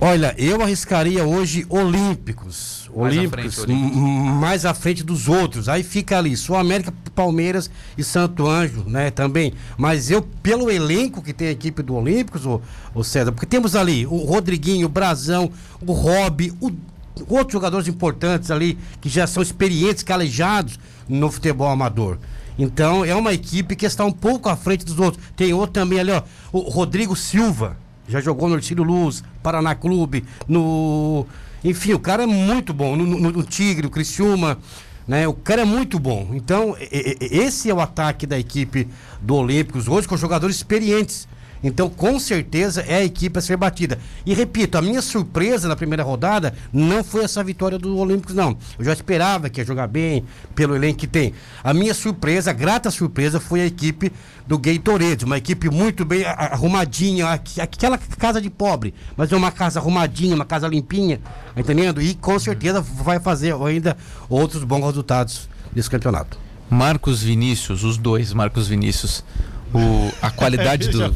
[0.00, 2.90] Olha, eu arriscaria hoje Olímpicos.
[2.96, 5.68] Mais Olímpicos, frente, mais à frente dos outros.
[5.68, 9.12] Aí fica ali, Sul América, Palmeiras e Santo Anjo, né?
[9.12, 9.54] Também.
[9.78, 12.60] Mas eu, pelo elenco que tem a equipe do Olímpicos, o,
[12.92, 16.72] o César, porque temos ali o Rodriguinho, o Brazão, o Rob, o,
[17.28, 22.18] outros jogadores importantes ali que já são experientes, calejados no futebol amador.
[22.58, 25.22] Então é uma equipe que está um pouco à frente dos outros.
[25.36, 26.22] Tem outro também ali, ó,
[26.52, 31.26] o Rodrigo Silva já jogou no Orcílio Luz, Paraná Clube, no.
[31.62, 32.96] Enfim, o cara é muito bom.
[32.96, 34.58] No, no, no Tigre, o Criciúma.
[35.06, 35.26] Né?
[35.28, 36.30] O cara é muito bom.
[36.32, 38.88] Então, esse é o ataque da equipe
[39.20, 41.28] do Olímpicos hoje, com jogadores experientes.
[41.64, 43.98] Então, com certeza, é a equipe a ser batida.
[44.26, 48.56] E repito, a minha surpresa na primeira rodada não foi essa vitória do Olímpicos, não.
[48.78, 50.24] Eu já esperava que ia jogar bem,
[50.54, 51.32] pelo elenco que tem.
[51.62, 54.12] A minha surpresa, a grata surpresa, foi a equipe
[54.46, 59.80] do Gatorade, uma equipe muito bem arrumadinha, aquela casa de pobre, mas é uma casa
[59.80, 61.18] arrumadinha, uma casa limpinha,
[61.54, 62.02] tá entendendo?
[62.02, 63.96] E com certeza vai fazer ainda
[64.28, 66.38] outros bons resultados desse campeonato.
[66.68, 69.24] Marcos Vinícius, os dois Marcos Vinícius
[69.72, 71.10] o, a qualidade do.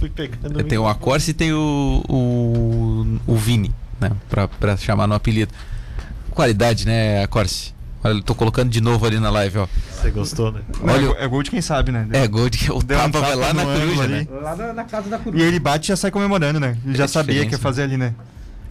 [0.64, 4.12] Tem o Acorce e tem o, o, o Vini, né?
[4.28, 5.53] Pra, pra chamar no apelido.
[6.30, 7.74] Qualidade, né, Acorce?
[8.03, 9.68] Olha, tô colocando de novo ali na live, ó.
[9.90, 10.61] Você gostou, né?
[10.82, 12.07] Olha, é, é gol de quem sabe, né?
[12.12, 12.70] É gol de quem.
[12.70, 14.26] O tapa vai lá na coruja, né?
[14.30, 15.42] Lá na, na, casa da coruja.
[15.42, 16.78] E ele bate e já sai comemorando, né?
[16.86, 18.14] Ele já é sabia que ia fazer ali, né?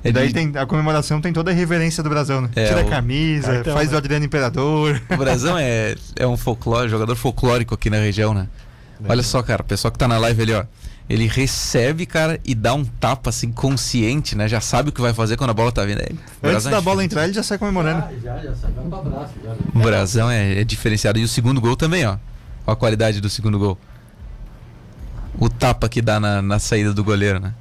[0.04, 2.50] E daí tem, a comemoração tem toda a reverência do Brasil, né?
[2.56, 2.88] É, Tira o...
[2.88, 3.96] a camisa, Cartão, faz né?
[3.96, 5.02] o Adriano Imperador.
[5.10, 8.48] O Brasil é, é um folclore, jogador folclórico aqui na região, né?
[9.08, 10.66] Olha só, cara, o pessoal que tá na live ali, ó.
[11.10, 14.48] Ele recebe, cara, e dá um tapa assim consciente, né?
[14.48, 16.02] Já sabe o que vai fazer quando a bola tá vindo.
[16.02, 16.10] É,
[16.44, 18.04] Antes da bola entrar, ele já sai comemorando.
[18.22, 19.34] Já, já, já sai dando abraço.
[19.42, 19.58] Já, né?
[19.74, 21.18] O Brasão é, é, diferenciado.
[21.18, 22.18] E o segundo gol também, ó.
[22.66, 23.78] Olha a qualidade do segundo gol.
[25.40, 27.54] O tapa que dá na, na saída do goleiro, né?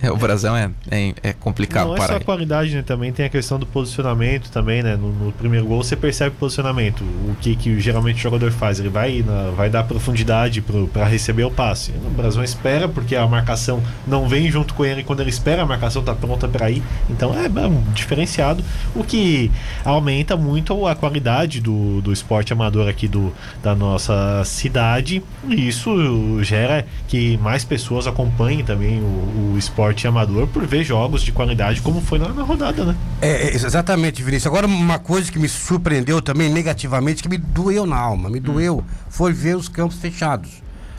[0.00, 2.82] É, o Brasil é, é, é complicado Não é só a qualidade, né?
[2.82, 4.94] Também tem a questão do posicionamento também, né?
[4.96, 7.02] No, no primeiro gol você percebe o posicionamento.
[7.02, 8.78] O que, que geralmente o jogador faz?
[8.78, 11.90] Ele vai, na- vai dar profundidade para receber o passe.
[12.06, 15.66] O Brasil espera, porque a marcação não vem junto com ele quando ele espera, a
[15.66, 16.82] marcação tá pronta para ir.
[17.10, 18.62] Então é, é um diferenciado,
[18.94, 19.50] o que
[19.84, 23.32] aumenta muito a qualidade do, do esporte amador aqui do,
[23.62, 25.22] da nossa cidade.
[25.48, 31.22] E isso gera que mais pessoas acompanhem também o, o esporte amador por ver jogos
[31.22, 32.96] de qualidade como foi na, na rodada, né?
[33.22, 34.46] É, é, exatamente, Vinícius.
[34.46, 38.84] Agora, uma coisa que me surpreendeu também negativamente, que me doeu na alma, me doeu,
[39.08, 40.50] foi ver os campos fechados.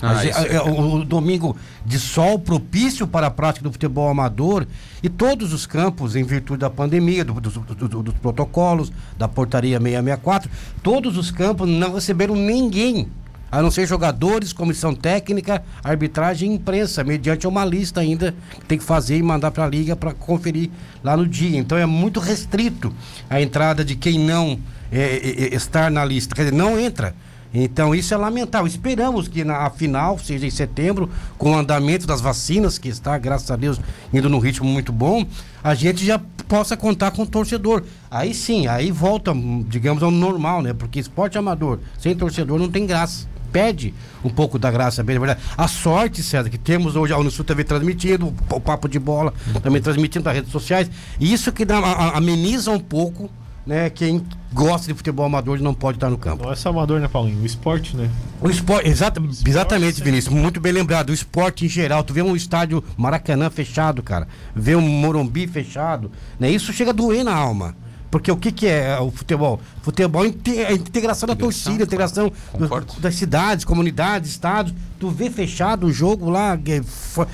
[0.01, 4.07] Ah, gente- é- é, o, o domingo de sol propício para a prática do futebol
[4.09, 4.65] amador
[5.03, 9.27] e todos os campos, em virtude da pandemia, do- dos- do- do- dos protocolos, da
[9.27, 10.49] portaria 664,
[10.81, 13.09] todos os campos não receberam ninguém.
[13.51, 18.77] A não ser jogadores, comissão técnica, arbitragem e imprensa, mediante uma lista ainda que tem
[18.77, 20.69] que fazer e mandar para a liga para conferir
[21.03, 21.57] lá no dia.
[21.57, 22.93] Então é muito restrito
[23.29, 24.59] a entrada de quem não
[24.91, 26.35] é, é, é, estar na lista.
[26.35, 27.15] Quer dizer, não entra.
[27.53, 28.67] Então isso é lamentável.
[28.67, 33.17] Esperamos que na a final, seja em setembro, com o andamento das vacinas, que está,
[33.17, 33.79] graças a Deus,
[34.13, 35.25] indo num ritmo muito bom,
[35.63, 37.83] a gente já possa contar com o torcedor.
[38.09, 39.33] Aí sim, aí volta,
[39.67, 40.73] digamos, ao normal, né?
[40.73, 43.27] Porque esporte amador sem torcedor não tem graça.
[43.51, 43.93] Perde
[44.23, 45.41] um pouco da graça, bem na verdade.
[45.57, 49.33] A sorte, César, que temos hoje a Unisul TV transmitindo, o Papo de Bola
[49.63, 50.89] também transmitindo nas redes sociais.
[51.19, 53.29] E isso que dá, a- ameniza um pouco,
[53.65, 53.89] né?
[53.89, 56.43] Quem gosta de futebol amador e não pode estar no campo.
[56.45, 57.41] Não é só amador, né, Paulinho?
[57.41, 58.09] O esporte, né?
[58.41, 61.09] O esporte, exata, exatamente, Vinícius, muito bem lembrado.
[61.09, 66.11] O esporte em geral, tu vê um estádio Maracanã fechado, cara, vê um Morumbi fechado,
[66.39, 66.49] né?
[66.49, 67.75] Isso chega a doer na alma.
[68.11, 69.59] Porque o que, que é o futebol?
[69.83, 74.73] Futebol é inte- é a integração da torcida, a integração do- das cidades, comunidades, estados.
[74.99, 76.81] Tu vê fechado o jogo lá, é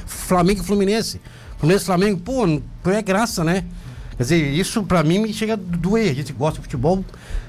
[0.05, 1.21] Flamengo e Fluminense.
[1.57, 3.63] Fluminense e Flamengo, pô, não é graça, né?
[4.17, 6.11] Quer dizer, isso pra mim me chega a doer.
[6.11, 7.03] A gente gosta de futebol,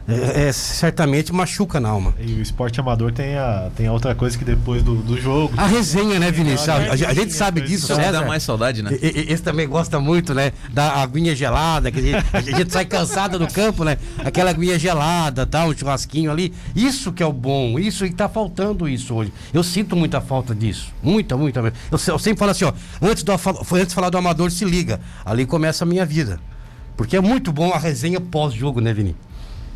[0.08, 2.14] é, é, certamente machuca na alma.
[2.20, 5.52] E o esporte amador tem a, tem a outra coisa que depois do, do jogo.
[5.56, 6.68] A resenha, né, Vinícius?
[6.68, 8.96] A, a- a gente sabe disso, Isso me dá mais saudade, né?
[9.02, 10.52] E- e- Esse também gosta muito, né?
[10.72, 13.98] Da aguinha gelada, que a gente, a gente sai cansado do campo, né?
[14.24, 16.52] Aquela aguinha gelada, tal, um churrasquinho ali.
[16.74, 19.32] Isso que é o bom, isso e tá faltando isso hoje.
[19.52, 20.92] Eu sinto muita falta disso.
[21.02, 21.76] Muita, muita mesmo.
[21.90, 25.00] Eu, eu sempre falo assim, ó, antes, do, antes de falar do amador, se liga.
[25.24, 26.38] Ali começa a minha vida.
[26.96, 29.14] Porque é muito bom a resenha pós-jogo, né, Vini?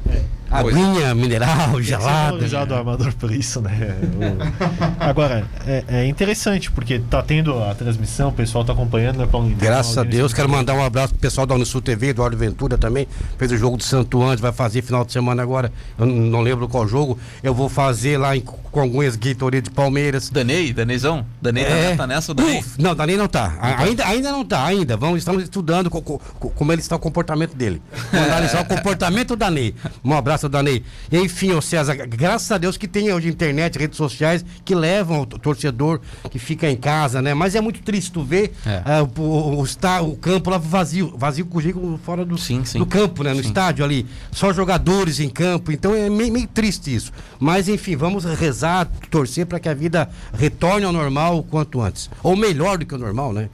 [0.04, 0.39] Pois.
[0.50, 2.30] Aguinha, mineral, ser gelada.
[2.32, 3.94] valorizado o amador por isso, né?
[4.02, 9.26] O- Agora, é, é interessante, porque tá tendo a transmissão, o pessoal tá acompanhando, né,
[9.30, 9.56] Paulinho?
[9.56, 12.76] Graças a Deus, do- quero mandar um abraço pro pessoal da Unisul TV, Eduardo Ventura
[12.76, 13.06] também.
[13.38, 15.72] Fez o jogo do Santo Andes, vai fazer final de semana agora.
[15.98, 17.18] Eu não lembro qual jogo.
[17.42, 20.30] Eu vou fazer lá em Congonhas, Guitoria de Palmeiras.
[20.30, 21.26] Danei, Daneizão?
[21.42, 22.58] Danei tá- tá nessa, o Danei?
[22.60, 23.54] Uf, não, Danei não tá.
[23.60, 24.96] A- ainda, ainda não tá, ainda.
[24.96, 27.82] Vamos, estamos estudando co- co- co- como ele está o comportamento dele.
[28.12, 29.74] Vamos analisar o comportamento do Danei.
[30.04, 30.82] Um abraço ao Danei.
[31.10, 35.22] E, enfim, ô César, graças a Deus que tem hoje internet, redes sociais que levam
[35.22, 37.34] o torcedor que fica em casa, né?
[37.34, 38.82] Mas é muito triste tu ver É.
[38.84, 42.78] ah, o, o, o está- o campo lá vazio, vazio com fora do, Sim, sim.
[42.78, 43.32] do campo, né?
[43.34, 44.06] No estádio ali.
[44.32, 45.70] Só jogadores em campo.
[45.72, 47.12] Então é meio, meio triste isso.
[47.38, 52.10] Mas enfim, vamos rezar, torcer para que a vida retorne ao normal o quanto antes.
[52.22, 53.48] Ou melhor do que o normal, né?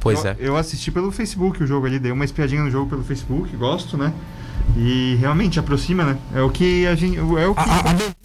[0.00, 0.36] Pois eu, é.
[0.38, 3.96] Eu assisti pelo Facebook o jogo ali, dei uma espiadinha no jogo pelo Facebook, gosto,
[3.96, 4.12] né?
[4.76, 6.18] E realmente aproxima, né?
[6.34, 7.16] É o que a gente.
[7.18, 7.60] É o que.
[7.60, 8.18] A- a- a-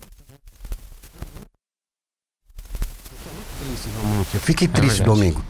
[4.34, 5.20] Eu fiquei triste verdade.
[5.20, 5.44] domingo.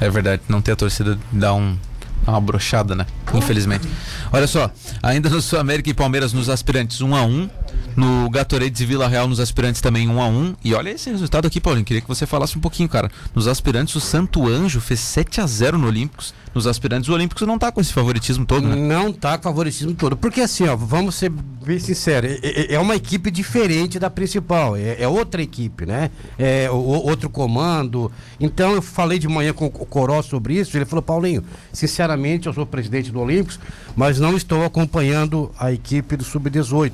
[0.00, 1.76] É verdade, não ter a torcida dá um
[2.24, 3.06] dá uma brochada, né?
[3.34, 3.86] Infelizmente.
[4.32, 4.70] Olha só,
[5.02, 7.48] ainda no Sul América e Palmeiras nos aspirantes 1 a 1
[7.96, 11.46] no Gatorade e Vila Real nos aspirantes também 1 a 1 E olha esse resultado
[11.46, 13.10] aqui, Paulinho, queria que você falasse um pouquinho, cara.
[13.34, 16.34] Nos aspirantes o Santo Anjo fez 7 a 0 no Olímpicos.
[16.54, 18.76] Nos aspirantes o Olímpicos não tá com esse favoritismo todo, né?
[18.76, 20.16] Não tá com favoritismo todo.
[20.16, 24.76] Porque assim, ó, vamos ser bem sinceros, é- é, é uma equipe diferente da principal.
[24.76, 26.10] É, é outra equipe, né?
[26.38, 28.10] É outro comando.
[28.38, 30.76] Então eu falei de manhã com o Coró sobre isso.
[30.76, 31.42] Ele falou, Paulinho,
[31.72, 33.58] sinceramente, eu sou presidente do Olímpicos,
[33.96, 36.92] mas não estou acompanhando a equipe do Sub-18.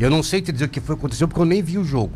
[0.00, 1.84] Eu não sei te dizer o que foi que aconteceu, porque eu nem vi o
[1.84, 2.14] jogo.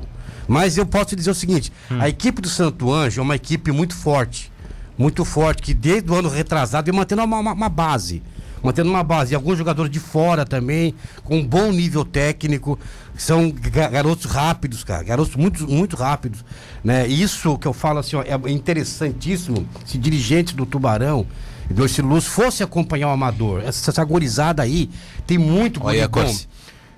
[0.49, 3.71] Mas eu posso te dizer o seguinte: a equipe do Santo Anjo é uma equipe
[3.71, 4.51] muito forte
[4.97, 8.23] muito forte, que desde o ano retrasado vem mantendo uma, uma- uma base.
[8.63, 9.33] Mantendo uma base.
[9.33, 12.79] E alguns jogadores de fora também, com um bom nível técnico.
[13.19, 15.03] São ga- garotos rápidos, cara.
[15.03, 16.45] Garotos muito, muito rápidos.
[16.85, 17.09] Né?
[17.09, 19.67] Isso que eu falo assim, ó, é interessantíssimo.
[19.85, 21.27] Se dirigente do Tubarão
[21.69, 23.63] e do Luz fosse acompanhar o amador.
[23.65, 24.89] Essa, essa gorizada aí
[25.27, 26.29] tem muito Olha guri bom.
[26.31, 26.49] Corse.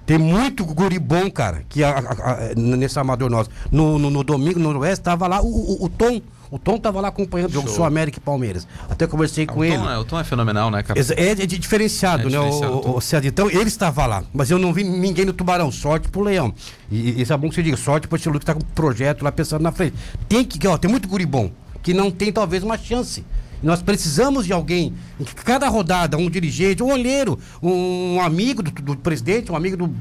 [0.06, 3.50] Tem muito guri bom, cara, que a- a- a- nesse amador nosso.
[3.72, 7.00] No, no, no domingo, no Oeste, tava lá o, o, o Tom, O Tom tava
[7.00, 8.68] lá acompanhando o jogo Sul América e Palmeiras.
[8.88, 9.76] Até conversei com o ele.
[9.76, 11.00] Tom é, o Tom é fenomenal, né, cara?
[11.00, 13.26] É, é de- diferenciado, É né, o, o, César?
[13.26, 15.72] Então ele estava lá, mas eu não vi ninguém no Tubarão.
[15.72, 16.54] Sorte pro Leão.
[16.88, 18.74] E, e isso é bom que você diga, sorte pro Estilu que tá com um
[18.76, 19.96] projeto lá pensando na frente.
[20.28, 21.50] Tem que, ó, tem muito guri bom,
[21.82, 23.24] que não tem talvez uma chance.
[23.62, 28.96] Nós precisamos de alguém, em cada rodada, um dirigente, um olheiro, um amigo do, do
[28.96, 29.94] presidente, um amigo do,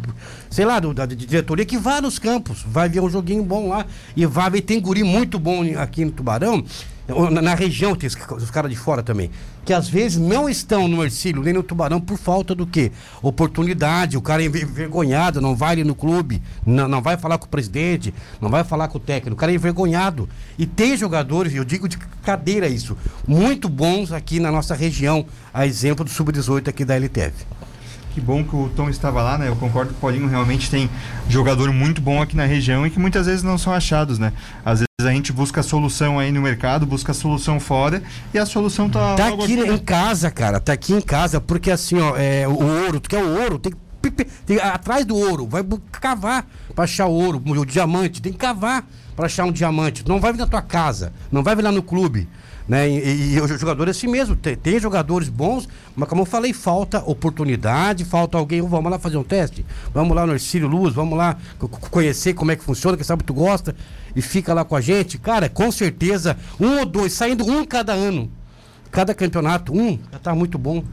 [0.49, 3.85] sei lá, do, da diretoria, que vá nos campos, vai ver um joguinho bom lá,
[4.15, 6.63] e vai ver, tem guri muito bom aqui no Tubarão,
[7.41, 9.29] na, região, tem os, caras de fora também,
[9.63, 12.91] que às vezes não estão no Ercílio nem no Tubarão por falta do quê?
[13.21, 17.37] Oportunidade, o cara é enver- envergonhado, não vai ali no clube, não, não vai falar
[17.37, 20.27] com o presidente, não vai falar com o técnico, o cara é envergonhado.
[20.57, 22.97] E tem jogadores, eu digo de cadeira isso,
[23.27, 27.45] muito bons aqui na nossa região, a exemplo do Sub-18 aqui da LTF.
[28.15, 29.49] Que bom que o Tom estava lá, né?
[29.49, 30.89] Eu concordo que o Paulinho realmente tem
[31.27, 34.31] jogador muito bom aqui na região e que muitas vezes não são achados, né?
[34.63, 38.01] Às vezes a gente busca a solução aí no mercado, busca a solução fora
[38.33, 39.77] e a solução tá, Tá aqui em né?
[39.79, 40.61] casa, cara.
[40.61, 43.73] Tá aqui em casa, porque assim, ó, é, o ouro, tu quer o ouro, tem
[44.45, 44.61] que.
[44.61, 45.61] atrás do ouro, vai
[45.91, 50.07] cavar pra achar o ouro, o diamante, tem que cavar pra achar um diamante.
[50.07, 52.29] Não vai vir na tua casa, não vai vir lá no clube.
[52.67, 52.89] Né?
[52.89, 56.25] E, e- e o jogador é assim mesmo, tem, tem jogadores bons, mas como eu
[56.25, 59.63] falei, falta oportunidade, falta alguém, vamos lá fazer um teste,
[59.93, 63.03] vamos lá no Ercílio Luz, vamos lá co- co- conhecer como é que funciona, quem
[63.05, 63.75] sabe tu gosta,
[64.15, 67.93] e fica lá com a gente, cara, com certeza, um ou dois, saindo um cada
[67.93, 68.31] ano,
[68.91, 70.83] cada campeonato, um, já tá muito bom.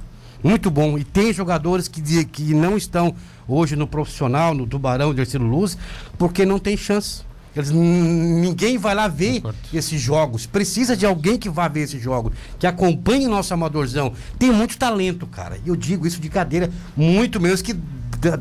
[0.44, 0.98] Muito bom.
[0.98, 3.14] E tem jogadores que, que não estão
[3.46, 5.78] hoje no profissional, no Tubarão de Ercílio Luz,
[6.18, 7.22] porque não tem chance.
[7.54, 9.42] Eles, ninguém vai lá ver
[9.72, 10.46] esses jogos.
[10.46, 14.12] Precisa de alguém que vá ver esses jogos, que acompanhe nosso amadorzão.
[14.38, 15.58] Tem muito talento, cara.
[15.64, 17.74] E eu digo isso de cadeira, muito menos que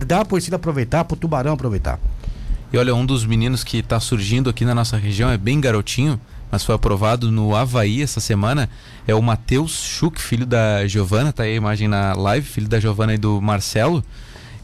[0.06, 2.00] dá, por ele aproveitar, pro Tubarão aproveitar.
[2.72, 6.20] E olha, um dos meninos que está surgindo aqui na nossa região é bem garotinho,
[6.50, 8.70] mas foi aprovado no Havaí essa semana.
[9.06, 12.80] É o Matheus Schuch, filho da Giovana, tá aí a imagem na live, filho da
[12.80, 14.02] Giovana e do Marcelo.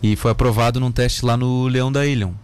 [0.01, 2.27] E foi aprovado num teste lá no Leão da Ilha.
[2.27, 2.35] Um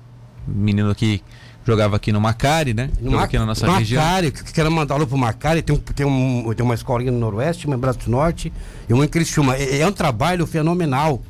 [0.47, 1.21] menino que
[1.65, 2.89] jogava aqui no Macari, né?
[3.01, 4.01] No aqui na nossa região.
[4.03, 7.11] Macari, que- que quero mandar alô pro Macari, tem, um, tem, um, tem uma escolinha
[7.11, 8.51] no Noroeste, uma em Braço do Norte
[8.89, 9.55] e uma em Criciúma.
[9.55, 11.21] É, é um trabalho fenomenal,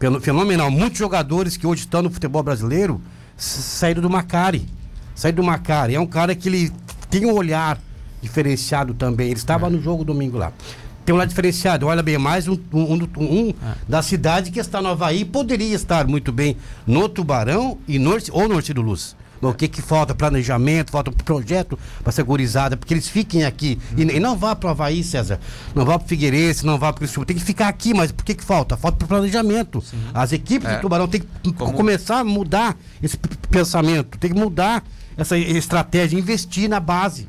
[0.00, 0.70] feno- fenomenal.
[0.70, 3.00] Muitos jogadores que hoje estão no futebol brasileiro
[3.36, 4.66] saíram do Macari,
[5.14, 5.94] saíram do Macari.
[5.94, 6.72] É um cara que ele
[7.08, 7.78] tem um olhar
[8.20, 9.26] diferenciado também.
[9.28, 10.52] Ele estava no jogo domingo lá.
[11.04, 13.54] Tem um olhar diferenciado, olha bem, mais um, um, um- um
[13.88, 18.48] da cidade que está no Havaí, poderia estar muito bem no Tubarão e no, ou
[18.48, 19.14] no Ercílio Luz.
[19.40, 20.14] O que que falta?
[20.14, 23.78] Planejamento, falta um projeto para ser gurizada, porque eles fiquem aqui.
[23.96, 25.38] E, e não vá para o Havaí, César.
[25.74, 28.34] Não vá para Figueirense, não vá para o Tem que ficar aqui, mas por que
[28.34, 28.76] que falta?
[28.76, 29.82] Falta para planejamento.
[30.14, 30.76] As equipes É.
[30.76, 33.16] do Tubarão têm que Como- começar a mudar esse
[33.50, 34.82] pensamento, tem que mudar
[35.16, 37.28] essa estratégia, investir na base.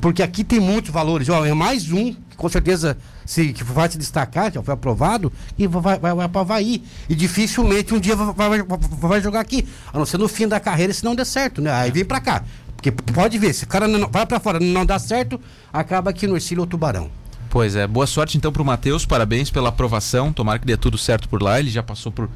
[0.00, 1.28] Porque aqui tem muitos valores.
[1.28, 5.32] Ó, é mais um que com certeza se, que vai se destacar, já foi aprovado,
[5.58, 6.82] e vai, vai, vai para Havaí.
[7.08, 9.66] E dificilmente um dia vai, vai, vai- jogar aqui.
[9.92, 11.70] A não ser no fim da carreira, se não der certo, né?
[11.72, 12.44] Aí vem para cá.
[12.76, 15.40] Porque pode ver, se o cara não, vai para fora não dá certo,
[15.72, 17.10] acaba aqui no Ercílio ou Tubarão.
[17.48, 21.28] Pois é, boa sorte então pro Matheus, parabéns pela aprovação, tomara que dê tudo certo
[21.28, 22.28] por lá, ele já passou por,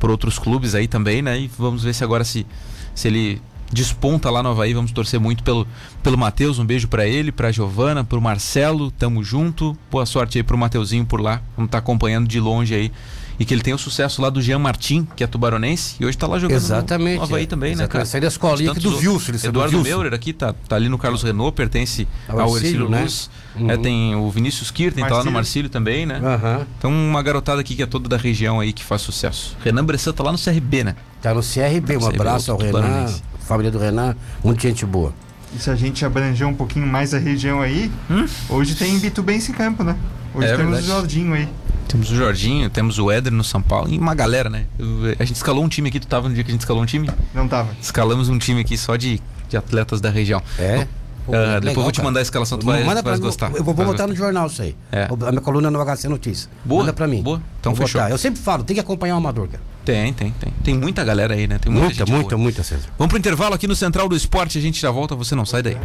[0.00, 1.38] por outros clubes aí também, né?
[1.38, 2.44] E vamos ver se agora se,
[2.94, 3.40] se ele
[3.74, 5.66] desponta lá no Havaí, vamos torcer muito pelo,
[6.02, 10.42] pelo Matheus, um beijo pra ele, pra Giovana, pro Marcelo, tamo junto, boa sorte aí
[10.44, 12.90] pro Mateuzinho por lá, vamos estar acompanhando de longe aí.
[13.36, 16.16] E que ele tenha o sucesso lá do Jean Martin, que é tubaronense, e hoje
[16.16, 17.46] tá lá jogando no- Exatamente, no Havaí é.
[17.46, 17.90] também, né, Exatamente.
[17.92, 18.04] cara?
[18.06, 19.82] Saiu da escolinha aqui do do Eduardo.
[19.82, 23.02] Meurer aqui, tá, tá ali no Carlos Renault, pertence Ao ao Ercílio, né?
[23.02, 23.28] Luz.
[23.56, 23.70] Uhum.
[23.72, 25.68] É, tem o Vinícius Kirten, tá lá no Marcílio.
[25.68, 26.20] Também, né?
[26.22, 26.64] Aham.
[26.78, 29.56] Então, uma garotada aqui que é toda da região aí que faz sucesso.
[29.64, 30.94] Renan Bressan tá lá no CRB, né?
[31.20, 33.22] Tá no CRB, um CRB, abraço ao Renan, tubaronense.
[33.44, 35.12] Família do Renan, muita gente boa.
[35.54, 37.90] E se a gente abranger um pouquinho mais a região aí,
[38.48, 39.96] hoje tem Bitubense em campo, né?
[40.34, 40.52] Hoje Hum?
[40.52, 40.84] É temos verdade.
[40.90, 41.48] o Jordinho aí.
[41.86, 44.64] Temos o Jorginho, temos o Éder no São Paulo e uma galera, né?
[44.78, 46.82] Eu- a gente escalou um time aqui, tu tava no dia que a gente escalou
[46.82, 47.08] um time?
[47.32, 47.68] Não tava.
[47.80, 50.42] Escalamos um time aqui só de, de atletas da região.
[50.58, 50.88] É?
[51.24, 53.16] Pô, Ah, legal, depois eu vou te mandar a escalação, tu vai, Manda tu pra-
[53.18, 53.50] gostar.
[53.54, 54.24] Eu vou, vou botar no gostar.
[54.24, 54.74] jornal isso aí.
[54.90, 55.04] É.
[55.26, 56.48] A minha coluna no HC Notícias.
[56.64, 57.22] Boa, Manda pra mim.
[57.22, 57.40] boa.
[57.60, 58.00] Então Vou fechou.
[58.00, 58.10] botar.
[58.12, 59.62] Eu sempre falo, tem que acompanhar o amador, cara.
[59.84, 60.52] Tem, tem, tem.
[60.62, 61.58] Tem muita galera aí, né?
[61.58, 62.38] Tem muita, Muita, muita, boa.
[62.42, 62.88] muita, César.
[62.98, 65.62] Vamos pro intervalo aqui no Central do Esporte, a gente já volta, você não sai
[65.62, 65.76] daí.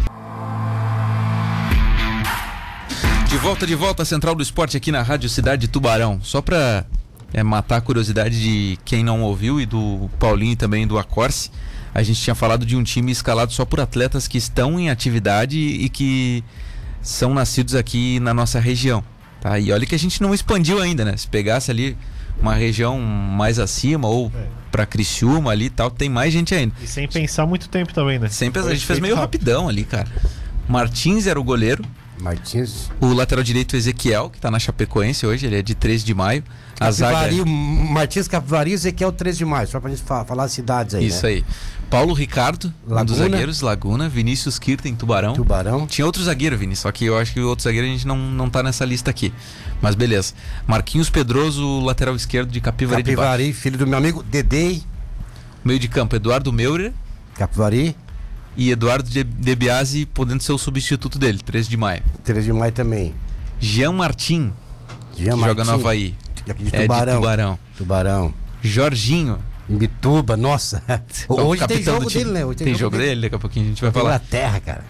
[3.28, 6.20] De volta, de volta, Central do Esporte aqui na Rádio Cidade de Tubarão.
[6.24, 6.86] Só pra
[7.34, 11.52] é, matar a curiosidade de quem não ouviu e do Paulinho e também do Acorce,
[11.94, 15.60] a gente tinha falado de um time escalado só por atletas que estão em atividade
[15.60, 16.44] e que
[17.02, 19.04] são nascidos aqui na nossa região.
[19.42, 19.60] Tá?
[19.60, 21.16] E olha que a gente não expandiu ainda, né?
[21.16, 21.96] Se pegasse ali
[22.42, 24.44] uma região mais acima ou É.
[24.72, 26.74] pra Criciúma ali e tal, tem mais gente ainda.
[26.82, 28.30] E sem pensar muito tempo também, né?
[28.30, 29.40] Sempre a Foi gente fez meio rápido.
[29.42, 30.08] rapidão ali, cara.
[30.68, 31.84] Martins era o goleiro.
[32.22, 32.90] Martins.
[33.00, 36.44] O lateral direito Ezequiel, que tá na Chapecoense hoje, ele é de 13 de maio.
[36.80, 37.14] A zaga.
[37.26, 41.06] Capivari, Martins Capivari Ezequiel 13 de maio, só pra gente fa- falar as cidades aí.
[41.08, 41.30] Isso né?
[41.34, 41.46] aí.
[41.90, 43.18] Paulo Ricardo, um dos Laguna.
[43.18, 44.08] zagueiros, Laguna.
[44.10, 45.34] Vinícius Kirten, Tubarão.
[45.34, 45.88] Tubarão.
[45.88, 48.16] Tinha outro zagueiro, Vini, só que eu acho que o outro zagueiro a gente não,
[48.18, 49.34] não tá nessa lista aqui.
[49.82, 50.34] Mas beleza.
[50.68, 53.12] Marquinhos Pedroso, lateral esquerdo de Capivari, de.
[53.12, 54.84] Capivari, filho do meu amigo Dedei.
[55.66, 56.94] Meio de campo, Eduardo Meurer
[57.36, 57.96] Capivari,
[58.56, 62.04] e Eduardo De, De Biasi podendo ser o substituto dele, 13 de maio.
[62.24, 63.14] 13 de maio também.
[63.60, 64.54] Jean Martin,
[65.18, 66.16] Jean que joga no Havaí.
[66.50, 67.16] aqui de É de Tubarão.
[67.16, 67.60] Tubarão.
[67.78, 68.34] Tubarão.
[68.62, 69.40] Jorginho.
[69.68, 70.82] Bituba, nossa.
[71.30, 72.46] o Hoje tem jogo dele, né?
[72.46, 74.06] Hoje tem, jogo dele, daqui a pouquinho a gente vai falar.
[74.06, 74.84] Inglaterra, cara.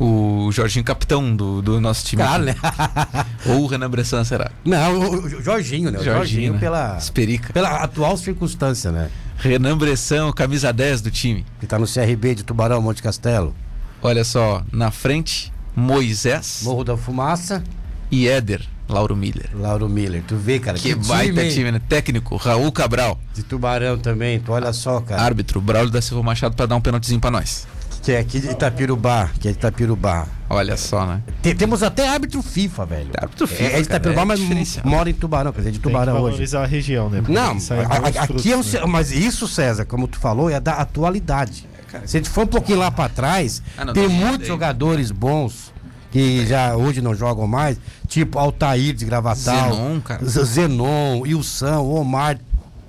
[0.00, 2.22] O Jorginho, capitão do, do nosso time.
[2.22, 2.56] Claro, né?
[3.46, 4.50] Ou o Renan Bressan será?
[4.64, 5.98] Não, o, o Jorginho, né?
[5.98, 6.58] O Jorginho, Jorginho, né?
[6.58, 7.52] pela, Esperica.
[7.52, 9.10] pela atual circunstância, né?
[9.44, 11.44] Renan Bressan, o camisa 10 do time.
[11.60, 13.54] Que tá no CRB de Tubarão, Monte Castelo.
[14.00, 17.62] Olha só, na frente, Moisés Morro da Fumaça,
[18.10, 19.50] e Éder, Lauro Miller.
[19.54, 20.22] Lauro Miller.
[20.26, 20.78] Tu vê, cara.
[20.78, 21.50] Que, baita hein?
[21.50, 21.78] time, né?
[21.86, 23.20] Técnico, Raul Cabral.
[23.34, 25.20] De Tubarão também, tu olha só, cara.
[25.20, 27.66] Árbitro, Braulio da Silva Machado pra dar um pênaltizinho pra nós.
[28.04, 30.26] Que é aqui de Itapirubá, que é de Itapirubá.
[30.50, 31.22] Olha só, né?
[31.40, 33.10] Tem- temos até árbitro FIFA, velho.
[33.18, 34.40] Árbitro FIFA, É, é de cara, Itapirubá, é mas
[34.84, 36.22] mora em Tubarão, quer dizer, de Tem que Tubarão hoje.
[36.24, 37.18] valorizar a região, né?
[37.20, 38.80] Porque Não, saem a- bons a- aqui é um, frutos, né?
[38.80, 41.66] ce- mas isso, César, como tu falou, é da atualidade.
[42.04, 44.48] Se a gente for um pouquinho lá pra trás, Ah, não, tem tem muitos daí.
[44.48, 45.72] jogadores bons
[46.10, 50.24] que já hoje não jogam mais, tipo Altair de Gravatal, Zenon, cara.
[50.26, 52.38] Z- Zenon, Wilson, Omar.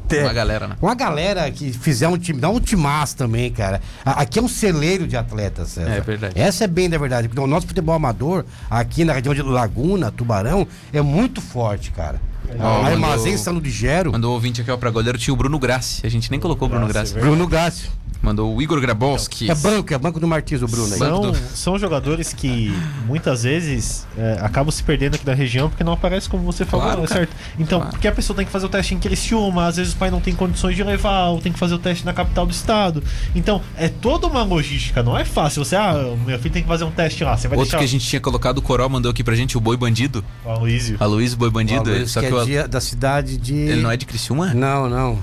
[0.08, 0.76] Te- Uma galera, né?
[0.82, 3.82] Uma galera que fizer um time, dá um timaço também, cara.
[4.06, 5.90] Aqui é um celeiro de atletas, César.
[5.90, 6.40] É verdade.
[6.40, 7.28] Essa é bem da verdade.
[7.28, 12.20] porque O nosso futebol amador, aqui na região de Laguna, Tubarão, é muito forte, cara.
[12.60, 15.34] Ó, A Armazém mandou- Sano de Gero, Mandou o ouvinte aqui ó, pra goleiro, tinha
[15.34, 16.02] o Bruno Grassi.
[16.06, 17.26] A gente nem colocou o Bruno Grassi, Grassi.
[17.28, 17.90] é Bruno Gássio.
[18.22, 19.52] Mandou o Igor Grabowski.
[19.52, 20.98] É banco, é banco do Martins, o Bruno aí.
[20.98, 22.74] São, do- são jogadores que
[23.06, 26.88] muitas vezes é, acabam se perdendo aqui da região porque não aparece como você falou,
[26.88, 27.20] Claro, é cara.
[27.20, 27.36] certo?
[27.60, 27.92] Então, Claro.
[27.92, 30.20] porque a pessoa tem que fazer o teste em Criciúma, às vezes o pai não
[30.20, 33.04] tem condições de levar, ou tem que fazer o teste na capital do estado.
[33.36, 35.64] Então, é toda uma logística, não é fácil.
[35.64, 35.94] Você, ah,
[36.26, 38.08] meu filho tem que fazer um teste lá, você vai Outro deixar que a gente
[38.08, 40.26] tinha colocado, o Coral mandou aqui pra gente, o Boi Bandido.
[40.44, 40.98] o Aloysio.
[41.00, 41.92] Aloysio Boi Bandido.
[41.92, 42.35] Ó, só que que, é
[42.68, 43.54] da cidade de.
[43.56, 44.54] ele não é de Criciúma?
[44.54, 45.20] Não, não.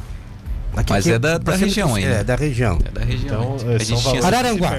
[0.75, 2.09] Aqui- Mas aqui é da- pra da cima região ainda.
[2.11, 2.79] É, da região.
[2.83, 3.57] É da região.
[3.59, 4.21] Então, a é, gente tinha...
[4.21, 4.71] que Araranguá.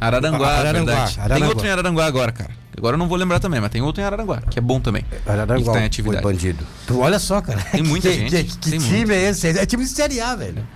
[0.00, 1.14] Araranguá, Araranguá, verdade.
[1.14, 1.48] Tem Araranguá.
[1.48, 2.50] outro em Araranguá agora, cara.
[2.74, 5.02] Agora eu não vou lembrar também, mas tem outro em Araranguá, que é bom também.
[5.02, 6.22] Que Araranguá, tá em foi atividade.
[6.24, 6.66] bandido.
[6.86, 7.60] Tu olha só, cara.
[7.70, 9.12] Tem muita que, gente, Que, que tem time muito.
[9.12, 9.46] é esse?
[9.48, 10.66] É time de Série A, velho.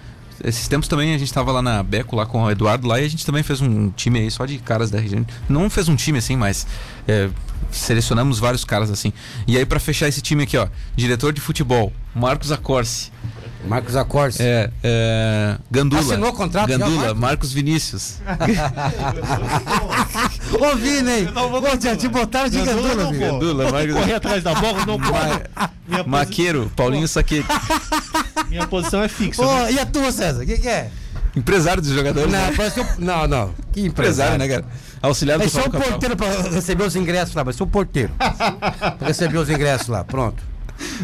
[0.45, 3.05] Esses tempos também a gente tava lá na Beco, lá com o Eduardo lá, e
[3.05, 5.25] a gente também fez um time aí só de caras da região.
[5.49, 6.67] Não fez um time assim, mas
[7.09, 7.29] é,
[7.71, 9.13] selecionamos vários caras assim.
[9.47, 13.11] E aí pra fechar esse time aqui, ó, diretor de futebol, Marcos Acorce.
[13.67, 14.39] Marcos Acorce.
[14.41, 16.01] É, é, Gandula.
[16.01, 17.21] Assinou o contrato já, Gandula, Marcos?
[17.21, 18.19] Marcos Vinícius.
[20.61, 21.29] Ô, Vini, hein?
[21.35, 23.19] Ô, te, te botaram de Gandula gandula, não.
[23.19, 23.95] Gandula, Marcos.
[23.95, 27.47] Correr atrás da bola, não posi- Maqueiro, Paulinho Saquete.
[28.49, 29.45] minha posição é fixa.
[29.45, 29.73] Né?
[29.73, 30.43] e a tua, César?
[30.43, 30.91] O que, que é?
[31.35, 32.33] Empresário dos jogadores.
[32.33, 32.53] Não, né?
[32.57, 32.87] parece que eu...
[32.99, 33.55] Não, não.
[33.73, 34.65] Que Empresário, né, cara?
[35.03, 38.13] Auxiliar do É só o porteiro pra receber os ingressos lá, vai ser o porteiro.
[38.17, 40.43] pra receber os ingressos lá, pronto.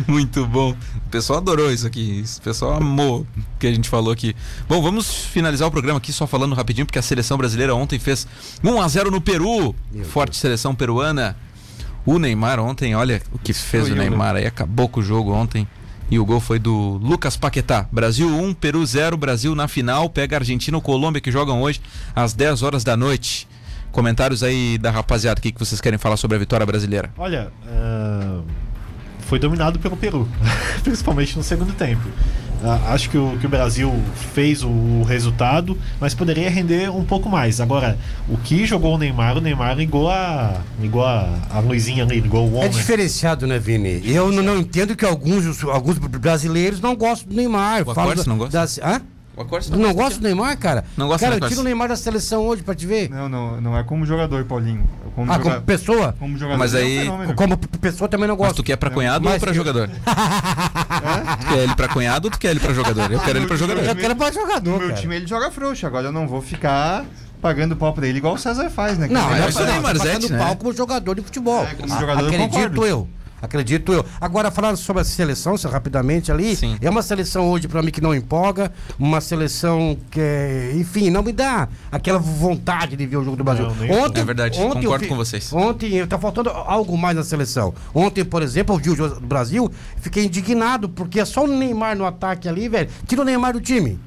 [0.07, 0.71] Muito bom.
[0.73, 2.25] O pessoal adorou isso aqui.
[2.39, 3.27] O pessoal amou o
[3.59, 4.35] que a gente falou aqui.
[4.69, 8.27] Bom, vamos finalizar o programa aqui só falando rapidinho, porque a seleção brasileira ontem fez
[8.63, 9.75] 1 a 0 no Peru.
[9.93, 11.37] Meu Forte seleção peruana.
[12.05, 14.11] O Neymar ontem, olha o que fez o Destruiu, né?
[14.11, 15.69] Neymar aí, acabou com o jogo ontem.
[16.13, 17.87] E o gol foi do Lucas Paquetá.
[17.91, 19.17] Brasil 1, Peru 0.
[19.17, 20.11] Brasil na final.
[20.11, 21.81] Pega Argentina ou Colômbia que jogam hoje
[22.15, 23.49] às 10 horas da noite.
[23.91, 27.11] Comentários aí da rapaziada, o que que vocês querem falar sobre a vitória brasileira?
[27.17, 28.43] Olha, ah,
[29.21, 30.29] foi dominado pelo Peru,
[30.85, 32.07] principalmente no segundo tempo.
[32.65, 33.93] Ah, acho que o, que o Brasil
[34.35, 37.61] fez o, o resultado, mas poderia render um pouco mais.
[37.61, 37.99] Agora,
[38.29, 42.49] o que jogou o Neymar, o Neymar ligou a, ligou a, a luzinha ali, ligou
[42.49, 44.01] o on, É diferenciado, né, Vini?
[44.05, 47.83] Eu não, não entendo que alguns, alguns brasileiros não gostam do Neymar.
[47.83, 48.53] O da- não gosta?
[48.59, 49.01] das- Hã?
[49.35, 50.85] Tu não gosta do Neymar, cara?
[50.97, 51.55] Não gosta Cara, Acorce.
[51.55, 53.09] tira o Neymar da seleção hoje pra te ver.
[53.09, 54.85] Não, não, não é como jogador, Paulinho.
[55.07, 56.15] É Como ah, joga- como pessoa?
[56.19, 56.59] como jogador.
[56.59, 57.35] Mas ele é um aí-.
[57.35, 58.57] Como pessoa também não Mas gosta.
[58.57, 59.89] tu quer pra cunhado ou Mas pra eu- jogador?
[61.41, 63.11] Tu quer ele pra cunhado ou tu quer ele pra jogador?
[63.11, 63.83] Eu quero ele pra jogador.
[63.85, 65.01] Eu quero pra No jogador, meu cara.
[65.01, 65.87] time ele joga frouxo.
[65.87, 67.05] Agora eu não vou ficar
[67.41, 69.09] pagando pau pra ele igual o César faz, né?
[69.11, 70.39] Não, Mas não, é não, Neymar tô Zete, passando né?
[70.45, 71.65] pau como jogador de futebol.
[71.65, 72.87] É, como A- jogador eu Acredito concordo.
[72.87, 73.09] eu.
[73.43, 74.07] Acredito eu.
[74.21, 76.77] Agora, falando sobre a seleção, rapidamente ali, Sim.
[76.81, 81.23] é uma seleção hoje pra mim que não empolga, uma seleção que, é, enfim, não
[81.25, 83.67] me dá aquela vontade de ver o jogo do Brasil.
[83.67, 85.53] Não, nem- É verdade, eu concordo fi- com vocês.
[85.53, 87.75] Ontem tá faltando algo mais na seleção.
[87.93, 91.49] Ontem, por exemplo, eu vi o jogo do Brasil, fiquei indignado, porque é só o
[91.49, 92.89] Neymar no ataque ali, velho.
[93.07, 93.99] Tira o Neymar do time.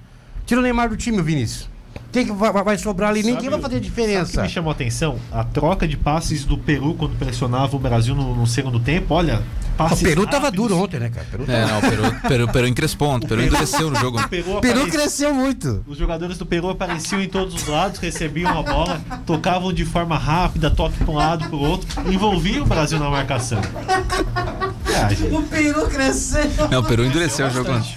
[0.45, 1.69] Tira o Neymar do time, Vinícius.
[2.15, 3.19] Quem que vai, vai sobrar ali?
[3.23, 4.31] Ninguém Sabe- vai fazer Sabe o diferença.
[4.31, 5.19] que me chamou a atenção?
[5.33, 9.13] A troca de passes do Peru quando pressionava o Brasil no, no segundo tempo.
[9.13, 9.43] Olha,
[9.77, 10.69] O Peru tava rápidos.
[10.69, 11.27] duro ontem, né, cara?
[11.29, 11.67] Peru, É, tava...
[11.73, 14.17] não, o Peru, Peru, Peru encrespou ontem, o Peru endureceu no jogo.
[14.25, 15.83] O Peru, o Peru cresceu muito.
[15.85, 20.17] Os jogadores do Peru apareciam em todos os lados, recebiam a bola, tocavam de forma
[20.17, 23.59] rápida, toque para um lado, para o outro, envolviam o Brasil na marcação.
[25.09, 26.49] Gente, O Peru cresceu.
[26.71, 27.93] Não, o Peru endureceu o jogo ontem.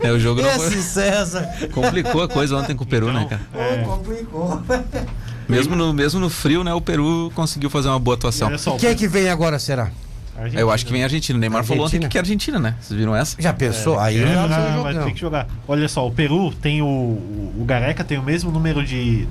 [0.00, 0.70] É, o jogo não foi...
[0.76, 1.48] César.
[1.72, 3.40] complicou a coisa ontem com o Peru, né, cara?
[3.54, 4.62] É, Complicou.
[5.48, 8.58] Mesmo no, mesmo no frio, né, o Peru conseguiu fazer uma boa atuação.
[8.58, 9.92] só, Quem é que vem agora, será?
[10.36, 10.60] Argentina.
[10.60, 11.36] Eu acho que vem a Argentina.
[11.36, 12.10] O Neymar falou ontem Argentina.
[12.10, 12.74] que é Argentina, né?
[12.80, 13.40] Vocês viram essa?
[13.40, 13.98] Já pensou?
[13.98, 14.48] Aí É, não
[14.82, 15.46] vai vai, ter que jogar.
[15.66, 19.26] Olha só, o Peru tem o, o, Gareca tem o mesmo número de.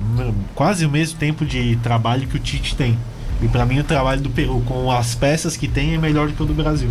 [0.55, 2.97] quase o mesmo tempo de trabalho que o Tite tem.
[3.41, 6.34] E pra mim o trabalho do Peru com as peças que tem é melhor do
[6.34, 6.89] que o do Brasil.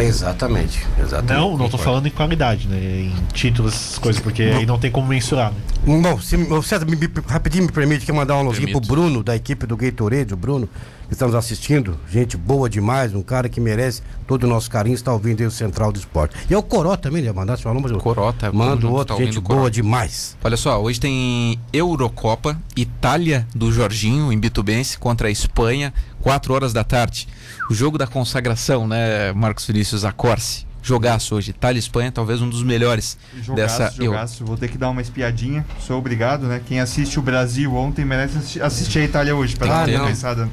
[0.00, 1.32] Exatamente, exatamente.
[1.40, 1.78] Não, não tô Concordo.
[1.84, 2.78] falando em qualidade, né?
[2.78, 5.58] Em títulos, essas coisas, porque aí não tem como mensurar, né?
[6.00, 8.94] Bom, se, César, me, me- rapidinho me permite que eu mandar um alôzinho pro Permito.
[8.94, 10.68] Bruno, da equipe do Gatorade, o Bruno,
[11.12, 11.98] que está nos assistindo.
[12.10, 15.50] Gente boa demais, um cara que merece todo o nosso carinho, está ouvindo aí o
[15.50, 16.34] Central do Esporte.
[16.48, 17.30] E é o Coró também, né?
[17.30, 18.50] Mandar seu alô, mas eu Corota.
[18.50, 19.58] mando outro, tá gente o Coró.
[19.60, 20.36] boa demais.
[20.42, 25.92] Olha só, hoje tem Eurocopa, Itália do Jorginho, em Bitubense, contra a Espanha,
[26.22, 27.28] 4 horas da tarde.
[27.70, 30.66] O jogo da consagração, né, Marcos Vinícius Acorce?
[30.84, 31.50] Jogaço hoje.
[31.50, 34.44] Itália e Espanha, talvez um dos melhores Jogaço, dessa jogaço.
[34.44, 35.64] Vou ter que dar uma espiadinha.
[35.78, 36.60] Sou obrigado, né?
[36.66, 40.06] Quem assiste o Brasil ontem merece assi- assistir a Itália hoje, pra Ah, dar uma
[40.08, 40.48] pensada.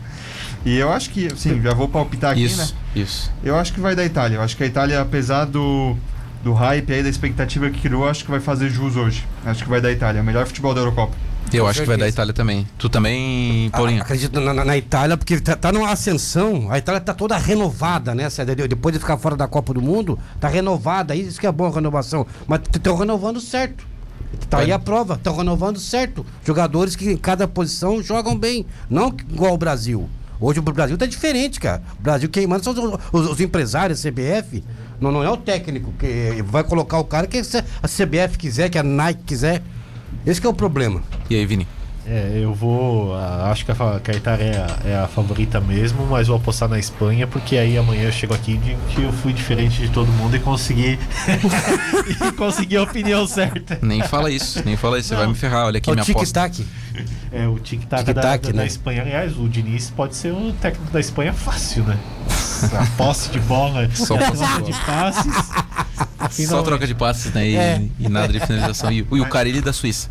[0.65, 2.67] E eu acho que, sim, já vou palpitar aqui, Isso, né?
[3.01, 3.31] isso.
[3.43, 4.37] Eu acho que vai da Itália.
[4.37, 5.95] Eu acho que a Itália, apesar do,
[6.43, 9.25] do hype aí, da expectativa que criou, acho que vai fazer jus hoje.
[9.45, 10.21] Acho que vai da Itália.
[10.21, 11.15] O melhor futebol da Eurocopa.
[11.51, 12.07] Eu Com acho que vai da.
[12.07, 12.67] Itália também.
[12.77, 14.01] Tu também, Paulinho?
[14.01, 16.67] Ah, acredito na, na- na Itália, porque tá, tá numa ascensão.
[16.69, 18.27] A Itália tá toda renovada, né,
[18.67, 21.15] Depois de ficar fora da Copa do Mundo, tá renovada.
[21.15, 22.27] Isso que é bom a renovação.
[22.47, 23.87] Mas estão renovando certo.
[24.47, 26.23] Tá aí a prova, estão renovando certo.
[26.45, 28.65] Jogadores que em cada posição jogam bem.
[28.87, 30.07] Não igual o Brasil.
[30.39, 31.81] Hoje o Brasil tá diferente, cara.
[31.99, 34.63] O Brasil quem manda são os, os- os empresários, a CBF.
[34.99, 38.77] Não, não é o técnico que vai colocar o cara que a CBF quiser, que
[38.77, 39.61] a Nike quiser.
[40.25, 41.01] Esse é o problema.
[41.29, 41.67] E aí, Vini?
[42.07, 43.15] É, eu vou.
[43.15, 46.37] acho que a, fa- que a Itália é a, é a favorita mesmo, mas vou
[46.37, 49.79] apostar na Espanha, porque aí amanhã eu chego aqui e digo que eu fui diferente
[49.79, 50.97] de todo mundo e consegui.
[52.27, 53.77] e consegui a opinião certa.
[53.81, 55.09] Nem fala isso, nem fala isso.
[55.09, 55.65] Você vai me ferrar.
[55.65, 56.49] Olha aqui o minha aposta.
[56.49, 56.65] tic-tac.
[57.31, 58.65] É, o tic-tac da, Tic-tac, da, da né?
[58.67, 59.01] Espanha.
[59.03, 61.97] Aliás, o Diniz pode ser o técnico da Espanha fácil, né?
[62.73, 64.71] A posse de bola, Só a posse de troca bola.
[64.71, 65.33] de passes.
[65.35, 66.65] Só Finalmente.
[66.65, 67.47] troca de passes, né?
[67.47, 67.81] E, É.
[67.99, 68.91] e nada de finalização.
[68.91, 70.09] E, e o Carilli da Suíça.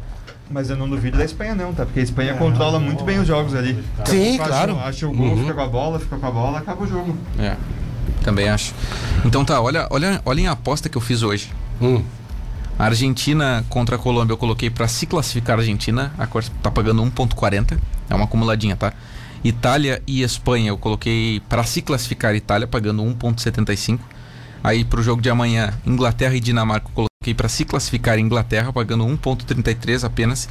[0.50, 1.84] Mas eu não duvido da Espanha, não, tá?
[1.84, 3.74] Porque a Espanha É, controla não, muito bem os jogos ali.
[4.06, 4.78] Sim, pouco claro.
[4.78, 5.40] Acha, o gol, Uhum.
[5.42, 7.16] fica com a bola, fica com a bola, acaba o jogo.
[7.38, 7.56] É.
[8.22, 8.74] Também acho.
[9.24, 11.52] Então tá, olha, olha, olhem a aposta que eu fiz hoje.
[11.80, 12.02] Hum.
[12.78, 16.70] A Argentina contra a Colômbia eu coloquei pra se classificar a Argentina, a cor tá
[16.70, 17.76] pagando 1.40,
[18.08, 18.92] é uma acumuladinha, tá?
[19.44, 23.98] Itália e Espanha eu coloquei pra se classificar a Itália pagando 1.75.
[24.64, 28.72] Aí pro jogo de amanhã, Inglaterra e Dinamarca eu coloquei pra se classificar a Inglaterra
[28.72, 30.48] pagando 1.33 apenas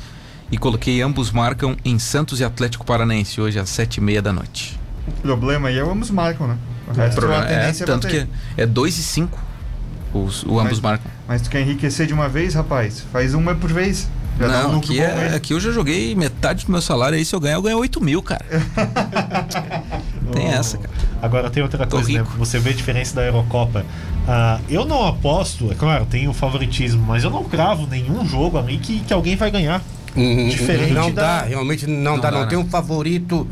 [0.52, 4.80] e coloquei ambos marcam em Santos e Atlético Paranaense hoje às 7h30 da noite.
[5.08, 6.58] O problema aí é o ambos marcam, né?
[6.88, 8.28] O resto é, tendência é tanto bater.
[8.56, 9.40] que é 2 e 5
[10.14, 11.12] os, o ambos Mas- marcam.
[11.28, 13.04] Mas tu quer enriquecer de uma vez, rapaz?
[13.12, 14.08] Faz uma por vez.
[14.40, 17.26] Já um Não, lucro aqui, é, aqui eu já joguei metade do meu salário aí.
[17.26, 18.46] Se eu ganhar, eu ganho 8 mil, cara.
[20.34, 20.90] Tem essa, cara.
[21.22, 22.26] Agora tem outra Tô coisa, né?
[22.38, 23.86] Você vê a diferença da Eurocopa.
[24.28, 28.58] Ah, eu não aposto, é claro, tem o favoritismo, mas eu não cravo nenhum jogo
[28.58, 29.82] ali que, que alguém vai ganhar.
[30.16, 32.48] Hum, Diferente não da- dá, realmente não, Não dá, dá, não né?
[32.50, 33.48] tem um favorito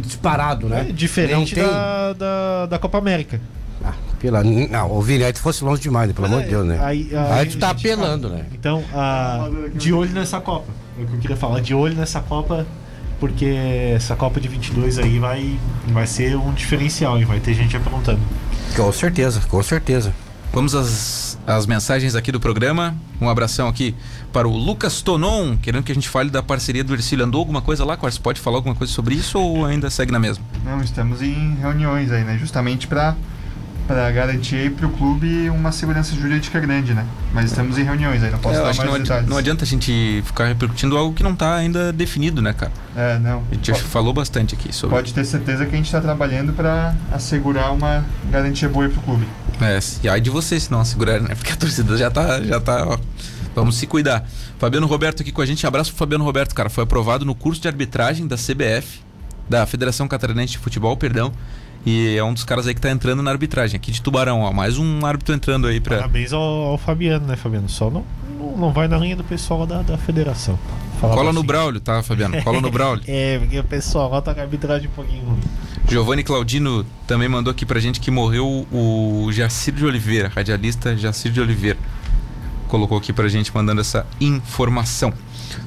[0.00, 0.86] disparado, né?
[0.88, 1.62] É diferente tem.
[1.64, 3.40] da, da, da Copa América.
[3.84, 6.14] Ah, pela, não, aí tu fosse longe demais, né?
[6.14, 6.78] pelo amor de Deus, né?
[6.82, 8.46] Aí, Aí tu tá a apelando, né?
[8.52, 10.72] Então, ah, de olho nessa Copa.
[10.98, 12.66] É o que eu queria falar, de olho nessa Copa,
[13.18, 13.46] porque
[13.94, 15.58] essa Copa de 22 aí vai,
[15.88, 18.20] vai ser um diferencial e vai ter gente aprontando.
[18.74, 20.12] Com certeza, com certeza.
[20.52, 22.96] Vamos às, às mensagens aqui do programa.
[23.20, 23.94] Um abração aqui
[24.32, 27.24] para o Lucas Tonon, querendo que a gente fale da parceria do Ercílio.
[27.24, 28.18] Andou alguma coisa lá, Quartz?
[28.18, 30.42] Pode falar alguma coisa sobre isso ou ainda segue na mesma?
[30.64, 32.38] Não, estamos em reuniões aí, né?
[32.38, 33.14] Justamente para
[33.86, 37.06] para garantir aí pro clube uma segurança jurídica grande, né?
[37.32, 39.28] Mas estamos em reuniões aí, não posso É, dar mais não, detalhes.
[39.28, 42.72] não adianta a gente ficar repercutindo algo que não está ainda definido, né, cara?
[42.96, 43.44] É, não.
[43.50, 44.96] A gente falou bastante aqui sobre.
[44.96, 49.02] Pode ter certeza que a gente está trabalhando para assegurar uma garantia boa para o
[49.02, 49.26] clube.
[49.60, 51.34] É, e aí de vocês se não assegurarem, né?
[51.36, 52.98] Porque a torcida já tá, já tá, ó.
[53.54, 54.28] Vamos se cuidar.
[54.58, 55.66] Fabiano Roberto aqui com a gente.
[55.66, 56.68] Abraço pro Fabiano Roberto, cara.
[56.68, 59.00] Foi aprovado no curso de arbitragem da CBF,
[59.48, 61.32] da Federação Catarinense de Futebol, perdão.
[61.86, 64.52] E é um dos caras aí que tá entrando na arbitragem, aqui de Tubarão, ó.
[64.52, 65.98] Mais um árbitro entrando aí pra.
[65.98, 67.68] Parabéns ao, ao Fabiano, né, Fabiano?
[67.68, 68.04] Só não,
[68.38, 70.58] não, não vai na linha do pessoal da, da federação.
[71.00, 71.46] Cola no assim.
[71.46, 72.42] Braulio, tá, Fabiano?
[72.42, 73.04] Cola no Braulio.
[73.06, 75.38] É, porque o pessoal lá tá com a arbitragem um pouquinho ruim.
[75.88, 81.30] Giovanni Claudino também mandou aqui pra gente que morreu o Jacir de Oliveira, radialista Jacir
[81.30, 81.78] de Oliveira.
[82.66, 85.12] Colocou aqui pra gente mandando essa informação.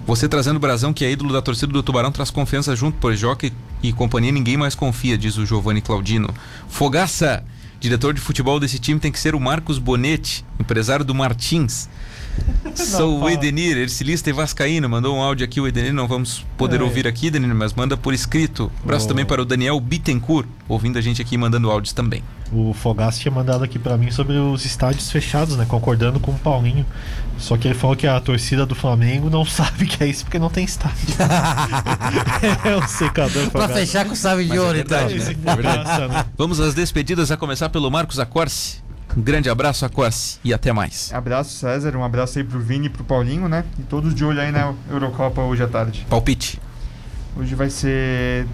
[0.05, 3.17] Você trazendo o Brasão, que é ídolo da torcida do Tubarão, traz confiança junto, pois
[3.17, 6.33] Joca e- e companhia ninguém mais confia, diz o Giovanni Claudino.
[6.67, 7.43] Fogaça,
[7.79, 11.89] diretor de futebol desse time tem que ser o Marcos Bonetti, empresário do Martins.
[12.75, 13.29] Sou o.
[13.29, 14.87] Edenir, ercilista e vascaíno.
[14.87, 16.83] Mandou um áudio aqui, o Edenir não vamos poder É.
[16.83, 18.71] ouvir aqui, Edenir, mas manda por escrito.
[18.83, 19.09] Abraço Oh.
[19.09, 22.23] também para o Daniel Bittencourt, ouvindo a gente aqui e mandando áudios também.
[22.51, 25.65] O Fogaça tinha mandado aqui pra mim sobre os estádios fechados, né?
[25.67, 26.85] Concordando com o Paulinho.
[27.39, 30.37] Só que ele falou que a torcida do Flamengo não sabe que é isso porque
[30.37, 31.15] não tem estádio.
[32.65, 34.97] é o secador Pra fechar com chave de é ouro, então.
[34.97, 35.51] verdade, Esse né?
[35.51, 36.07] É verdade.
[36.13, 36.25] Né?
[36.37, 38.81] Vamos às despedidas, a começar pelo Marcos Acorce.
[39.17, 41.11] Um grande abraço, Acorce, e até mais.
[41.13, 41.95] Abraço, César.
[41.95, 43.63] Um abraço aí pro Vini e pro Paulinho, né?
[43.79, 46.05] E todos de olho aí na Eurocopa hoje à tarde.
[46.09, 46.61] Palpite.
[47.35, 48.45] Hoje vai ser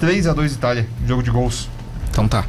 [0.00, 1.68] 3 a 2 Itália, jogo de gols.
[2.10, 2.46] Então tá.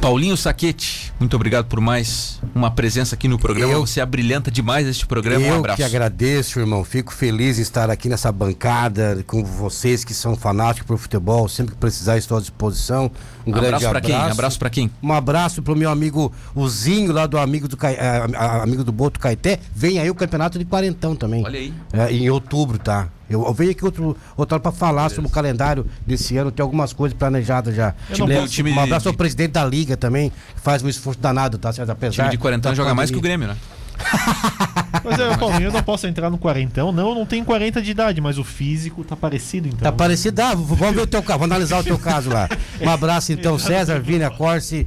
[0.00, 3.72] Paulinho Saquete, muito obrigado por mais uma presença aqui no programa.
[3.72, 5.44] Eu- Você abrilhanta demais este programa.
[5.44, 5.76] um Eu abraço.
[5.76, 6.84] que agradeço, irmão.
[6.84, 11.48] Fico feliz em estar aqui nessa bancada com vocês que são fanáticos por futebol.
[11.48, 13.10] Sempre que precisar, estou à disposição.
[13.44, 14.06] Um grande abraço pra abraço.
[14.22, 14.30] quem?
[14.32, 14.90] Abraço pra quem?
[15.02, 18.22] Um abraço pro meu amigo Uzinho, lá do amigo do, Cai- eh,
[18.62, 19.58] amigo do Boto Caeté.
[19.74, 21.44] Vem aí o campeonato de quarentão também.
[21.44, 21.74] Olha aí.
[21.92, 23.08] É, em outubro, tá?
[23.28, 26.50] Eu, eu venho aqui outro, outra hora pra falar sobre o calendário desse ano.
[26.50, 27.94] Tem algumas coisas planejadas já.
[28.10, 30.88] Eu não posso- time um abraço de- ao presidente da liga também, que faz um
[30.88, 31.72] esforço danado, tá?
[31.72, 31.90] Certo?
[31.90, 33.20] Apesar Time de quarentão joga mais que o.
[33.20, 33.56] Grêmio, né?
[35.04, 36.92] Mas é, Paulinho, eu não posso entrar no quarentão.
[36.92, 39.80] Não, eu não tenho 40 de idade, mas o físico tá parecido, então.
[39.80, 42.48] Tá parecido, ah, vamos ver o teu caso, vamos analisar o teu caso lá.
[42.80, 44.86] Um abraço então, César, Vini, Corse,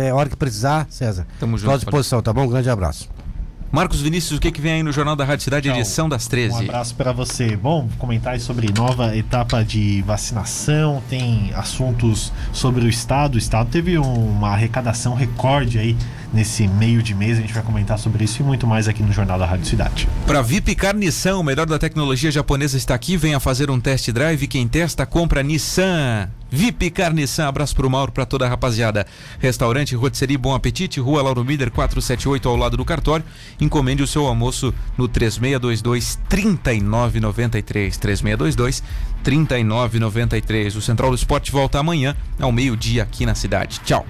[0.00, 1.26] é, hora que precisar, César.
[1.40, 2.44] Tamo junto, Tô à disposição, tá bom?
[2.44, 3.08] Um grande abraço.
[3.72, 5.78] Marcos Vinícius, o que, que vem aí no Jornal da Rádio Cidade, Tchau.
[5.78, 6.64] edição das Um 13?
[6.64, 7.56] abraço para você.
[7.56, 13.36] Bom, comentários sobre nova etapa de vacinação, tem assuntos sobre o Estado.
[13.36, 15.96] O Estado teve um- uma arrecadação recorde aí
[16.34, 17.38] nesse meio de mês.
[17.38, 20.06] A gente vai comentar sobre isso e muito mais aqui no Jornal da Rádio Cidade.
[20.26, 23.16] Para Vipcar Nissan, o melhor da tecnologia japonesa está aqui.
[23.16, 24.46] Venha fazer um test drive.
[24.48, 26.28] Quem testa, compra Nissan.
[26.52, 29.06] Vipcar Nissan, abraço pro Mauro, para toda a rapaziada.
[29.38, 33.24] Restaurante Rotisserie Bom Apetite, Rua Lauro Miller 478 ao lado do cartório.
[33.58, 37.96] Encomende o seu almoço no 3622 3993.
[37.96, 38.82] 3622
[39.24, 40.76] 3993.
[40.76, 43.80] O Central do Esporte volta amanhã ao meio-dia aqui na cidade.
[43.80, 44.06] Tchau.